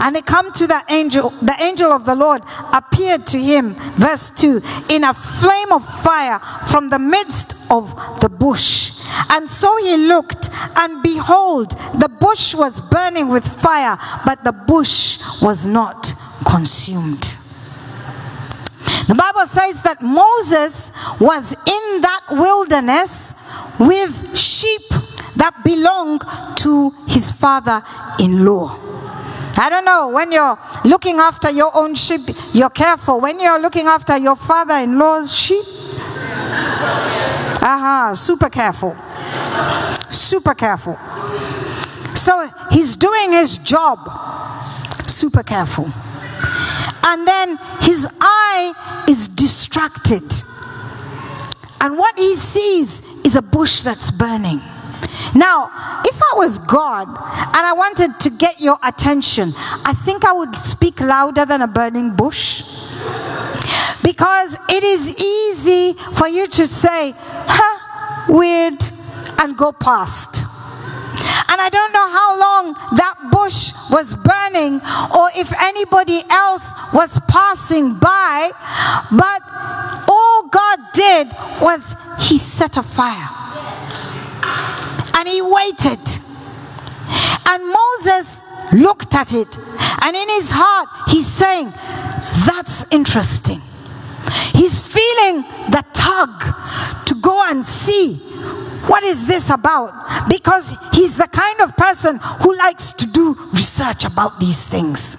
[0.00, 1.30] And they come to the angel.
[1.30, 2.42] The angel of the Lord
[2.72, 4.60] appeared to him, verse 2,
[4.90, 8.92] in a flame of fire from the midst of the bush.
[9.30, 15.18] And so he looked, and behold, the bush was burning with fire, but the bush
[15.40, 16.12] was not
[16.46, 17.36] consumed.
[19.08, 23.34] The Bible says that Moses was in that wilderness
[23.78, 24.82] with sheep
[25.36, 26.22] that belonged
[26.58, 27.82] to his father
[28.20, 28.78] in law.
[29.58, 32.22] I don't know, when you're looking after your own sheep,
[32.52, 33.20] you're careful.
[33.20, 35.64] When you're looking after your father in law's sheep,
[37.62, 38.94] aha, uh-huh, super careful.
[40.10, 40.98] Super careful.
[42.14, 43.98] So he's doing his job,
[45.06, 45.86] super careful.
[47.04, 50.22] And then his eye is distracted.
[51.80, 54.60] And what he sees is a bush that's burning.
[55.34, 55.70] Now,
[56.04, 59.52] if I was God and I wanted to get your attention,
[59.84, 62.62] I think I would speak louder than a burning bush.
[64.02, 68.80] Because it is easy for you to say, huh, weird,
[69.40, 70.42] and go past.
[71.48, 74.80] And I don't know how long that bush was burning
[75.16, 78.50] or if anybody else was passing by,
[79.12, 79.42] but
[80.08, 81.28] all God did
[81.60, 83.41] was He set a fire.
[85.22, 86.02] And He waited.
[87.48, 88.42] And Moses
[88.72, 89.56] looked at it,
[90.02, 91.70] and in his heart, he's saying,
[92.44, 93.60] That's interesting.
[94.50, 98.16] He's feeling the tug to go and see
[98.88, 99.92] what is this about?
[100.28, 105.16] Because he's the kind of person who likes to do research about these things.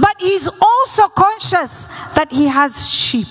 [0.00, 3.28] But he's also conscious that he has sheep.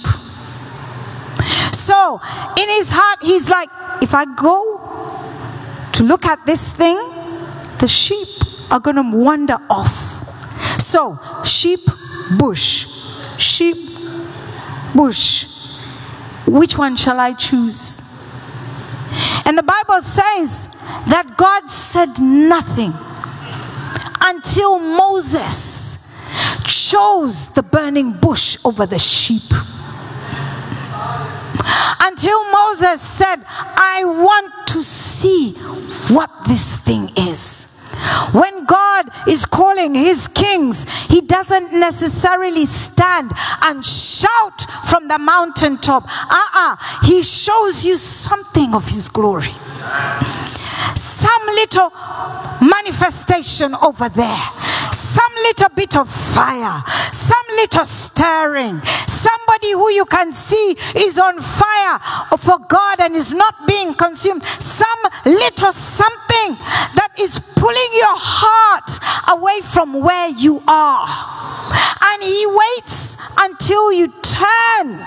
[1.73, 2.21] So
[2.57, 3.69] in his heart, he's like,
[4.01, 5.16] if I go
[5.97, 6.95] to look at this thing,
[7.79, 8.27] the sheep
[8.69, 9.89] are going to wander off.
[10.79, 11.79] So, sheep,
[12.37, 12.85] bush,
[13.39, 13.77] sheep,
[14.95, 15.47] bush.
[16.45, 18.01] Which one shall I choose?
[19.47, 20.67] And the Bible says
[21.07, 22.93] that God said nothing
[24.21, 25.97] until Moses
[26.63, 29.51] chose the burning bush over the sheep.
[31.99, 35.53] Until Moses said, I want to see
[36.13, 37.74] what this thing is.
[38.32, 43.32] When God is calling his kings, he doesn't necessarily stand
[43.63, 46.03] and shout from the mountaintop.
[46.03, 46.76] Uh-uh.
[47.05, 49.53] He shows you something of his glory.
[50.95, 51.91] Some little
[52.61, 54.43] manifestation over there.
[54.91, 56.84] Some little bit of fire.
[57.11, 58.82] Some little stirring.
[59.18, 59.36] Who
[59.97, 61.99] you can see is on fire
[62.37, 64.43] for God and is not being consumed.
[64.45, 66.55] Some little something
[66.95, 68.89] that is pulling your heart
[69.33, 71.07] away from where you are.
[72.13, 75.01] And He waits until you turn.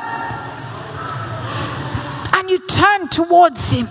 [2.34, 3.88] And you turn towards Him.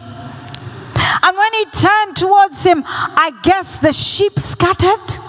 [1.21, 5.28] And when he turned towards him, I guess the sheep scattered.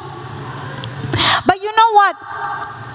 [1.46, 2.16] But you know what?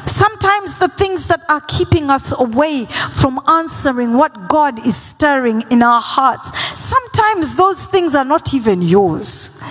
[0.08, 5.82] Sometimes the things that are keeping us away from answering what God is stirring in
[5.84, 9.62] our hearts, sometimes those things are not even yours.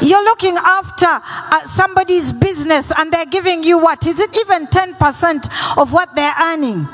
[0.00, 4.06] You're looking after uh, somebody's business and they're giving you what?
[4.06, 6.86] Is it even 10% of what they're earning?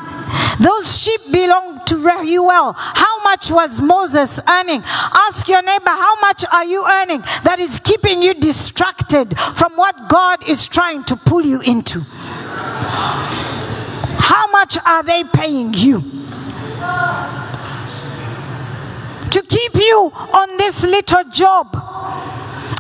[0.61, 2.75] Those sheep belong to Reuel.
[2.77, 4.83] How much was Moses earning?
[4.85, 10.09] Ask your neighbor, how much are you earning that is keeping you distracted from what
[10.09, 12.01] God is trying to pull you into?
[14.19, 16.01] How much are they paying you?
[19.31, 21.75] To keep you on this little job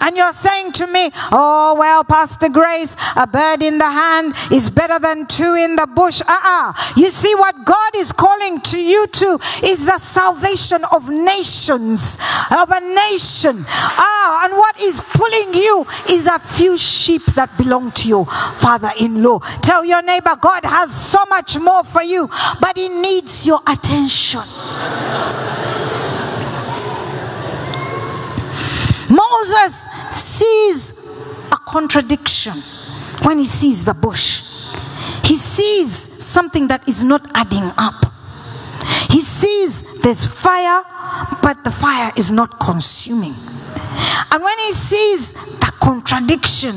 [0.05, 4.69] and you're saying to me, oh, well, Pastor Grace, a bird in the hand is
[4.69, 6.21] better than two in the bush.
[6.21, 6.71] Uh uh-uh.
[6.71, 12.19] uh You see, what God is calling to you to is the salvation of nations,
[12.51, 13.65] of a nation.
[13.67, 18.91] Ah, and what is pulling you is a few sheep that belong to your father
[19.01, 19.39] in law.
[19.63, 22.29] Tell your neighbor, God has so much more for you,
[22.61, 24.43] but He needs your attention.
[29.09, 30.93] Moses sees
[31.53, 32.55] a contradiction
[33.23, 34.43] when he sees the bush.
[35.25, 38.07] He sees something that is not adding up.
[39.11, 40.83] He sees there's fire,
[41.43, 43.35] but the fire is not consuming.
[44.31, 46.75] And when he sees the contradiction,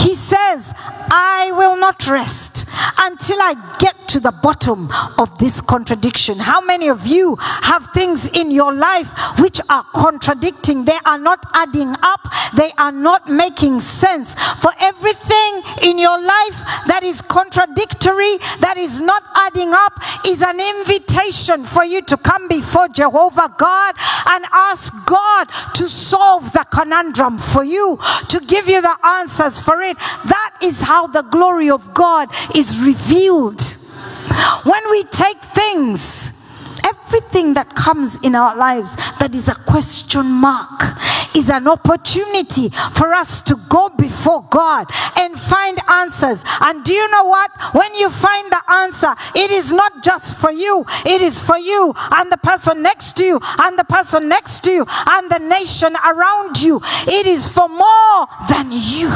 [0.00, 0.72] He says,
[1.10, 2.66] I will not rest
[2.98, 4.88] until I get to the bottom
[5.18, 6.38] of this contradiction.
[6.38, 10.84] How many of you have things in your life which are contradicting?
[10.84, 14.34] They are not adding up, they are not making sense.
[14.34, 20.58] For everything in your life that is contradictory, that is not adding up, is an
[20.60, 23.94] invitation for you to come before Jehovah God
[24.28, 27.98] and ask God to solve the conundrum for you,
[28.28, 29.96] to give you the answers for it.
[30.26, 33.60] That is how the glory of God is revealed.
[34.64, 36.36] When we take things,
[36.84, 40.82] everything that comes in our lives that is a question mark
[41.36, 44.86] is an opportunity for us to go before God
[45.16, 46.44] and find answers.
[46.60, 47.50] And do you know what?
[47.72, 51.94] When you find the answer, it is not just for you, it is for you
[52.12, 55.94] and the person next to you and the person next to you and the nation
[55.96, 56.80] around you.
[57.06, 59.10] It is for more than you.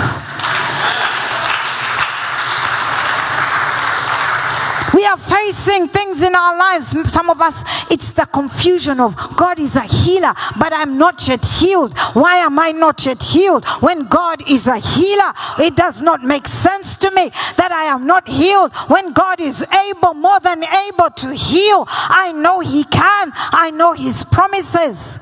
[4.95, 6.95] We are facing things in our lives.
[7.13, 11.45] Some of us, it's the confusion of God is a healer, but I'm not yet
[11.45, 11.99] healed.
[12.15, 13.65] Why am I not yet healed?
[13.81, 18.07] When God is a healer, it does not make sense to me that I am
[18.07, 18.73] not healed.
[18.89, 23.93] When God is able, more than able to heal, I know He can, I know
[23.95, 25.19] His promises.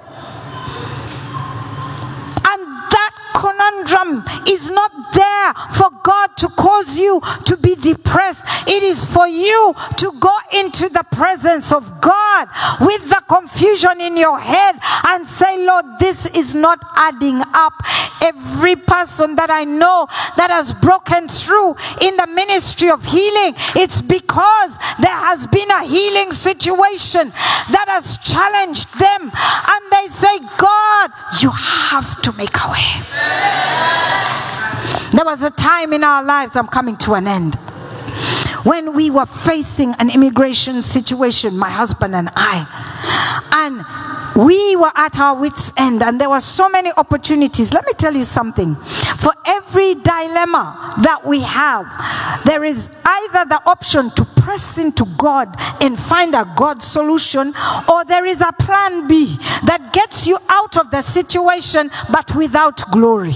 [2.45, 8.45] And that conundrum is not there for God to cause you to be depressed.
[8.69, 12.49] It is for you to go into the presence of God
[12.81, 14.77] with the confusion in your head
[15.09, 17.75] and say, Lord, this is not adding up.
[18.23, 20.07] Every person that I know
[20.37, 25.85] that has broken through in the ministry of healing, it's because there has been a
[25.85, 29.23] healing situation that has challenged them.
[29.23, 31.11] And they say, God,
[31.41, 33.22] you have to make a way.
[35.13, 37.57] There was a time in our lives, I'm coming to an end,
[38.65, 42.67] when we were facing an immigration situation, my husband and I.
[43.53, 43.85] And
[44.47, 47.73] we were at our wits' end, and there were so many opportunities.
[47.73, 48.77] Let me tell you something.
[48.77, 51.87] For every dilemma that we have,
[52.45, 57.53] there is either the option to press into God and find a God solution,
[57.93, 59.37] or there is a plan B
[59.67, 63.35] that gets you out of the situation but without glory.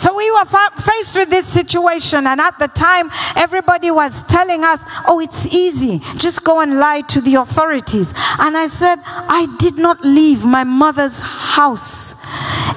[0.00, 4.64] So we were fa- faced with this situation, and at the time, everybody was telling
[4.64, 8.14] us, Oh, it's easy, just go and lie to the authorities.
[8.38, 12.14] And I said, I did not leave my mother's house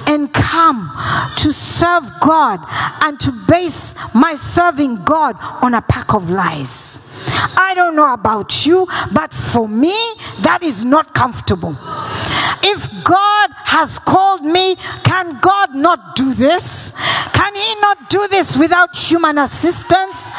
[0.06, 0.92] and come
[1.38, 2.60] to serve God
[3.00, 7.13] and to base my serving God on a pack of lies.
[7.56, 9.94] I don't know about you, but for me,
[10.42, 11.76] that is not comfortable.
[12.66, 16.92] If God has called me, can God not do this?
[17.32, 20.30] Can He not do this without human assistance?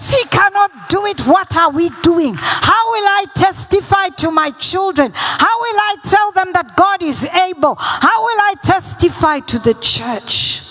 [0.00, 2.34] If He cannot do it, what are we doing?
[2.36, 5.12] How will I testify to my children?
[5.14, 7.76] How will I tell them that God is able?
[7.78, 10.62] How will I testify to the church?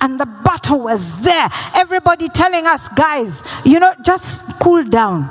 [0.00, 1.48] And the battle was there.
[1.76, 5.28] Everybody telling us, guys, you know, just cool down.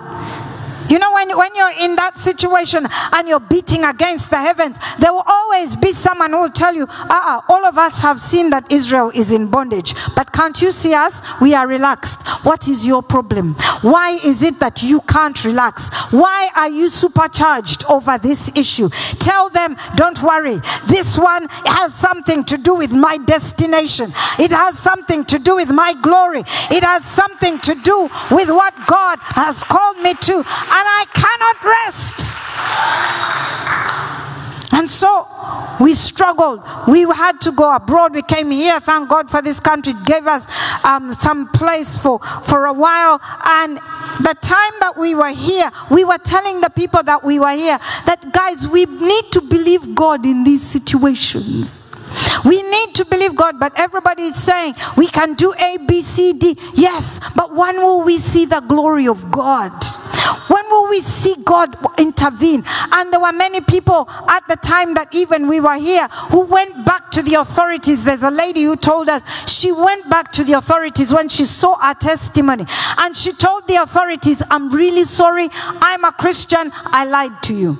[0.89, 5.13] You know, when, when you're in that situation and you're beating against the heavens, there
[5.13, 8.71] will always be someone who will tell you, uh-uh, all of us have seen that
[8.71, 9.93] Israel is in bondage.
[10.15, 11.21] But can't you see us?
[11.39, 12.27] We are relaxed.
[12.43, 13.55] What is your problem?
[13.81, 15.89] Why is it that you can't relax?
[16.11, 18.89] Why are you supercharged over this issue?
[19.19, 20.59] Tell them, don't worry.
[20.87, 24.11] This one has something to do with my destination.
[24.39, 26.41] It has something to do with my glory.
[26.71, 30.43] It has something to do with what God has called me to
[30.88, 32.39] I cannot rest.
[34.71, 35.27] And so
[35.80, 36.61] we struggled.
[36.88, 38.13] We had to go abroad.
[38.13, 38.80] We came here.
[38.80, 39.93] Thank God for this country.
[39.93, 40.47] It gave us
[40.86, 43.19] um, some place for, for a while.
[43.43, 47.51] And the time that we were here, we were telling the people that we were
[47.51, 51.91] here that, guys, we need to believe God in these situations.
[52.45, 56.34] We need to believe God, but everybody is saying we can do A, B, C,
[56.34, 56.55] D.
[56.73, 59.73] Yes, but when will we see the glory of God?
[60.47, 62.63] When will we see God intervene?
[62.93, 66.86] And there were many people at the time that even we were here who went
[66.86, 68.03] back to the authorities.
[68.03, 71.77] There's a lady who told us she went back to the authorities when she saw
[71.82, 72.65] our testimony
[72.99, 75.47] and she told the authorities, I'm really sorry.
[75.53, 76.71] I'm a Christian.
[76.73, 77.69] I lied to you.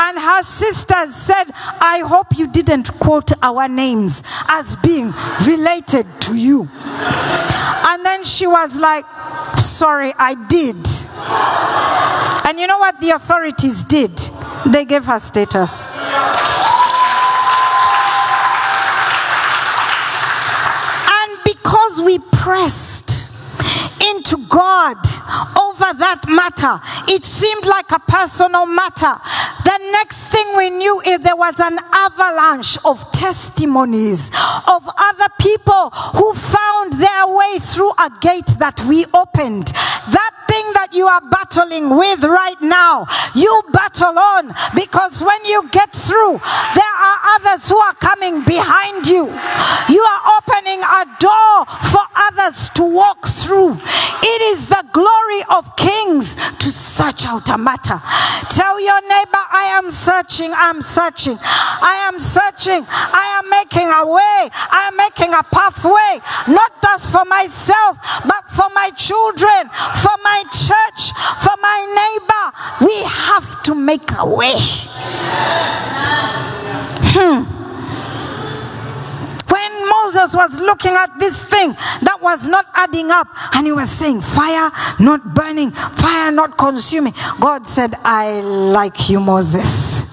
[0.00, 1.44] and her sisters said,
[1.80, 5.12] I hope you didn't quote our names as being
[5.46, 6.68] related to you.
[7.98, 9.04] And then she was like,
[9.58, 10.76] Sorry, I did.
[12.46, 14.16] And you know what the authorities did?
[14.64, 15.88] They gave her status.
[21.10, 22.97] And because we pressed
[24.14, 24.96] into God
[25.58, 26.80] over that matter,
[27.10, 29.14] it seemed like a personal matter.
[29.64, 34.30] The next thing we knew is there was an avalanche of testimonies
[34.66, 39.68] of other people who found their way through a gate that we opened.
[40.08, 43.04] That thing that you are battling with right now,
[43.34, 46.40] you battle on because when you get through,
[46.74, 49.28] there are others who are coming behind you.
[49.92, 51.52] You are opening a door
[51.92, 53.76] for others to walk through.
[54.22, 58.00] It is the glory of kings to search out a matter.
[58.50, 64.04] Tell your neighbor, I am searching, I'm searching, I am searching, I am making a
[64.06, 66.20] way, I am making a pathway,
[66.52, 69.68] not just for myself, but for my children,
[70.02, 72.86] for my church, for my neighbor.
[72.86, 74.54] We have to make a way.
[77.10, 77.57] Hmm.
[80.02, 81.72] Moses was looking at this thing
[82.02, 84.70] that was not adding up, and he was saying, Fire
[85.00, 90.06] not burning, fire not consuming, God said, I like you, Moses.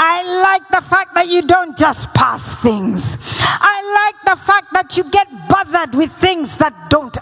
[0.00, 3.18] I like the fact that you don't just pass things.
[3.60, 7.17] I like the fact that you get bothered with things that don't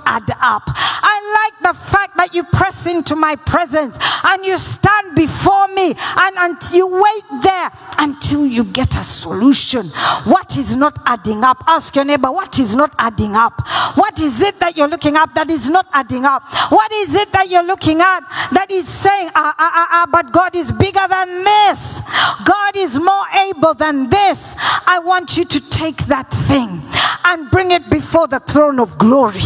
[0.47, 0.63] up.
[0.69, 5.91] I like the fact that you press into my presence and you stand before me
[5.91, 9.87] and, and you wait there until you get a solution.
[10.25, 11.65] What is not adding up?
[11.67, 13.67] Ask your neighbor, what is not adding up?
[13.97, 16.43] What is it that you're looking at that is not adding up?
[16.71, 18.21] What is it that you're looking at
[18.53, 22.03] that is saying, ah, ah, ah, ah, but God is bigger than this?
[22.45, 24.55] God is more able than this.
[24.87, 26.83] I want you to take that thing
[27.27, 29.41] and bring it before the throne of glory.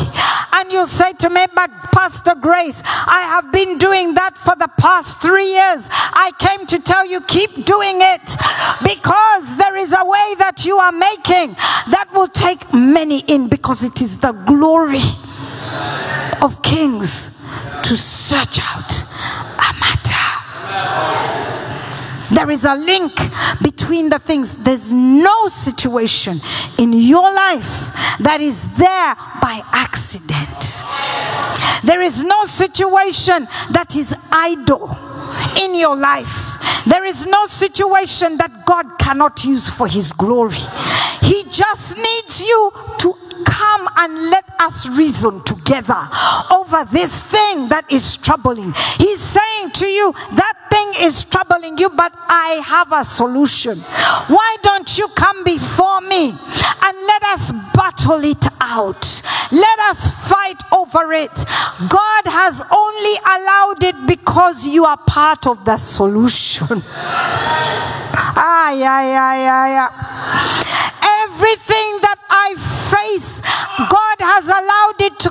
[0.52, 4.68] And you say to me, but Pastor Grace, I have been doing that for the
[4.78, 5.88] past three years.
[5.92, 8.36] I came to tell you, keep doing it
[8.82, 11.54] because there is a way that you are making
[11.94, 15.06] that will take many in because it is the glory
[16.42, 17.38] of kings
[17.84, 18.90] to search out
[19.58, 21.69] a matter.
[22.30, 23.12] There is a link
[23.62, 24.56] between the things.
[24.56, 26.38] There's no situation
[26.78, 30.82] in your life that is there by accident.
[31.84, 34.96] There is no situation that is idle
[35.62, 36.84] in your life.
[36.84, 40.60] There is no situation that God cannot use for His glory.
[41.22, 43.14] He just needs you to
[43.44, 46.00] come and let us reason together
[46.50, 48.72] over this thing that is troubling.
[48.98, 53.78] He's saying to you, that thing is troubling you, but I have a solution.
[54.28, 59.22] Why don't you come before me and let us battle it out?
[59.52, 61.34] Let us fight over it.
[61.88, 66.82] God has only allowed it because you are part of the solution.
[68.36, 69.90] ah, yeah, yeah, yeah, yeah.
[71.24, 72.54] Everything that I
[72.90, 73.40] face,
[73.78, 75.30] God has allowed it to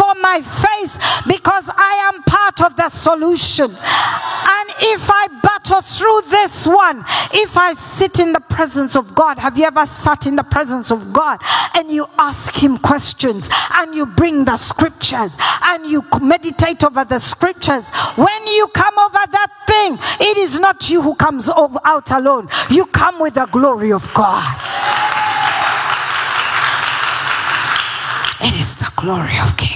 [0.00, 0.96] before my face
[1.26, 3.66] because I am part of the solution.
[3.66, 7.00] And if I battle through this one,
[7.34, 10.90] if I sit in the presence of God, have you ever sat in the presence
[10.90, 11.40] of God
[11.76, 17.18] and you ask Him questions and you bring the scriptures and you meditate over the
[17.18, 17.90] scriptures?
[18.16, 22.86] When you come over that thing, it is not you who comes out alone, you
[22.86, 24.56] come with the glory of God.
[28.42, 29.69] It is the glory of kings.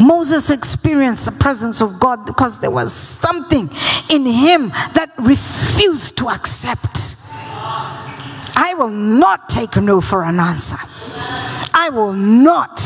[0.00, 3.70] Moses experienced the presence of God because there was something
[4.10, 7.16] in him that refused to accept.
[8.56, 10.76] I will not take no for an answer.
[11.74, 12.80] I will not.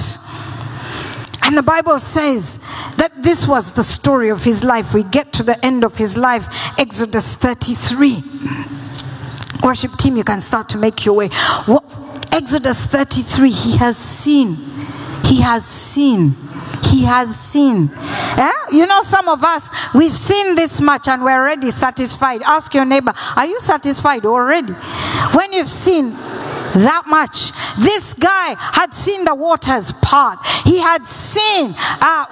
[1.43, 2.59] And the Bible says
[2.97, 4.95] that this was the story of his life.
[4.95, 8.23] We get to the end of his life, Exodus 33.
[9.63, 11.29] Worship team, you can start to make your way.
[11.67, 11.85] What
[12.33, 14.57] Exodus 33, he has seen.
[15.27, 16.35] He has seen.
[16.85, 17.91] He has seen.
[18.39, 18.51] Yeah?
[18.71, 22.43] You know, some of us, we've seen this much and we're already satisfied.
[22.43, 24.73] Ask your neighbor, are you satisfied already?
[25.35, 26.13] When you've seen
[26.77, 27.53] that much.
[27.77, 30.39] This guy had seen the waters part.
[30.65, 32.27] He had seen uh,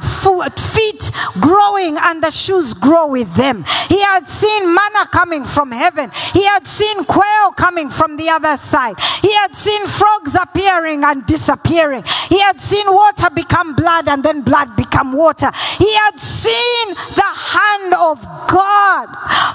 [0.74, 3.64] feet growing and the shoes grow with them.
[3.88, 6.10] He had seen manna coming from heaven.
[6.32, 8.96] He had seen quail coming from the other side.
[9.22, 12.02] He had seen frogs appearing and disappearing.
[12.28, 15.50] He had seen water become blood and then blood become water.
[15.78, 18.18] He had seen the hand of
[18.50, 19.06] God.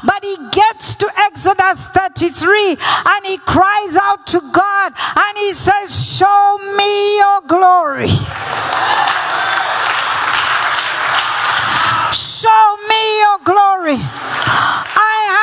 [0.05, 5.91] But he gets to Exodus 33 and he cries out to God and he says,
[5.91, 8.07] Show me your glory.
[12.11, 13.99] Show me your glory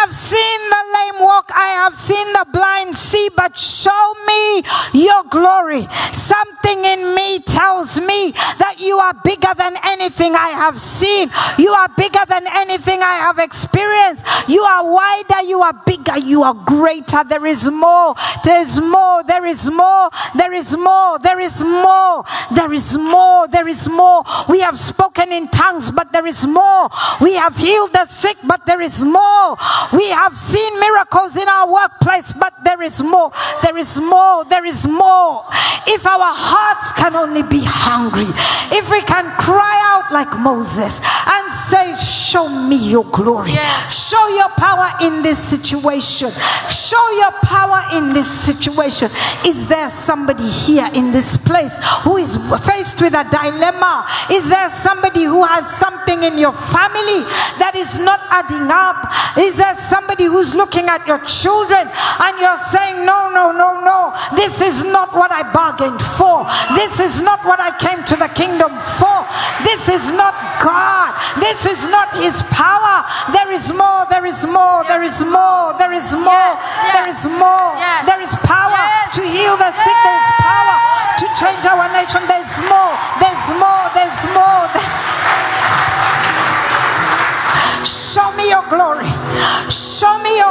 [0.03, 5.22] have seen the lame walk, I have seen the blind see, but show me your
[5.30, 5.86] glory.
[6.12, 11.30] Something in me tells me that you are bigger than anything I have seen.
[11.59, 14.26] You are bigger than anything I have experienced.
[14.49, 17.22] You are wider, you are bigger, you are greater.
[17.24, 22.24] There is more, there is more, there is more, there is more, there is more,
[22.51, 24.22] there is more, there is more.
[24.49, 26.88] We have spoken in tongues, but there is more.
[27.20, 29.57] We have healed the sick, but there is more.
[29.93, 33.30] We have seen miracles in our workplace, but there is more.
[33.62, 34.45] There is more.
[34.45, 35.45] There is more.
[35.89, 38.26] If our hearts can only be hungry,
[38.74, 44.11] if we can cry out like Moses and say, Show me your glory, yes.
[44.11, 46.28] show your power in this situation,
[46.68, 49.09] show your power in this situation.
[49.47, 54.05] Is there somebody here in this place who is faced with a dilemma?
[54.30, 57.22] Is there somebody who has something in your family
[57.62, 59.07] that is not adding up?
[59.39, 64.14] Is there somebody who's looking at your children and you're saying, No, no, no, no,
[64.39, 66.47] this is not what I bargained for.
[66.79, 69.19] This is not what I came to the kingdom for.
[69.67, 71.11] This is not God.
[71.43, 73.03] This is not His power.
[73.33, 76.53] There is more, there is more, there is more, there is more,
[76.95, 77.66] there is more, there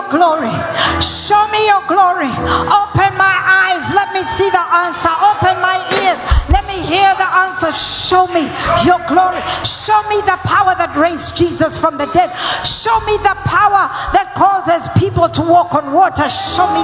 [0.09, 0.53] glory.
[1.01, 2.31] Show me your glory.
[2.69, 3.85] Open my eyes.
[3.93, 5.11] Let me see the answer.
[5.31, 6.19] Open my ears.
[6.49, 7.71] Let me hear the answer.
[7.71, 8.47] Show me
[8.85, 9.41] your glory.
[9.63, 12.29] Show me the power that raised Jesus from the dead.
[12.65, 16.27] Show me the power that causes people to walk on water.
[16.29, 16.83] Show me.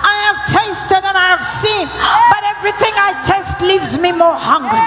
[0.00, 4.80] I have tasted and I have seen, but everything I taste leaves me more hungry.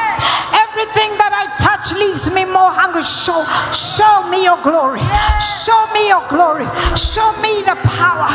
[0.74, 3.04] Everything that I touch leaves me more hungry.
[3.04, 5.04] Show, show me your glory.
[5.40, 6.68] Show me your glory.
[6.96, 8.32] Show me the power.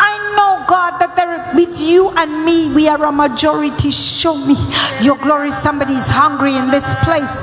[0.00, 3.90] I know, God, that there with you and me, we are a majority.
[3.90, 4.56] Show me
[5.02, 5.50] your glory.
[5.50, 7.42] Somebody is hungry in this place.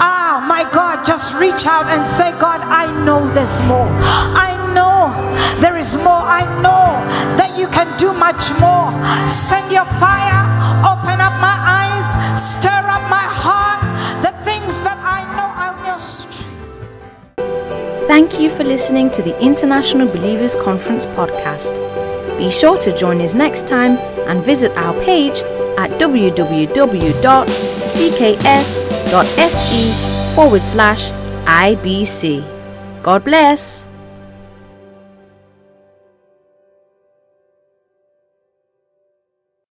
[0.00, 3.88] Ah, my God, just reach out and say, God, I know there's more.
[4.36, 5.12] I know
[5.60, 6.24] there is more.
[6.24, 7.00] I know
[7.38, 8.92] that you can do much more.
[9.26, 10.42] Send your fire
[10.82, 11.81] Open up my eyes,
[12.42, 13.82] stir up my heart,
[14.22, 15.52] the things that I know
[15.86, 16.46] just.
[18.08, 21.78] Thank you for listening to the International Believers Conference podcast.
[22.38, 23.96] Be sure to join us next time
[24.28, 25.38] and visit our page
[25.78, 26.74] at www.cks.se
[30.34, 31.10] forward slash
[31.46, 33.02] IBC.
[33.02, 33.86] God bless.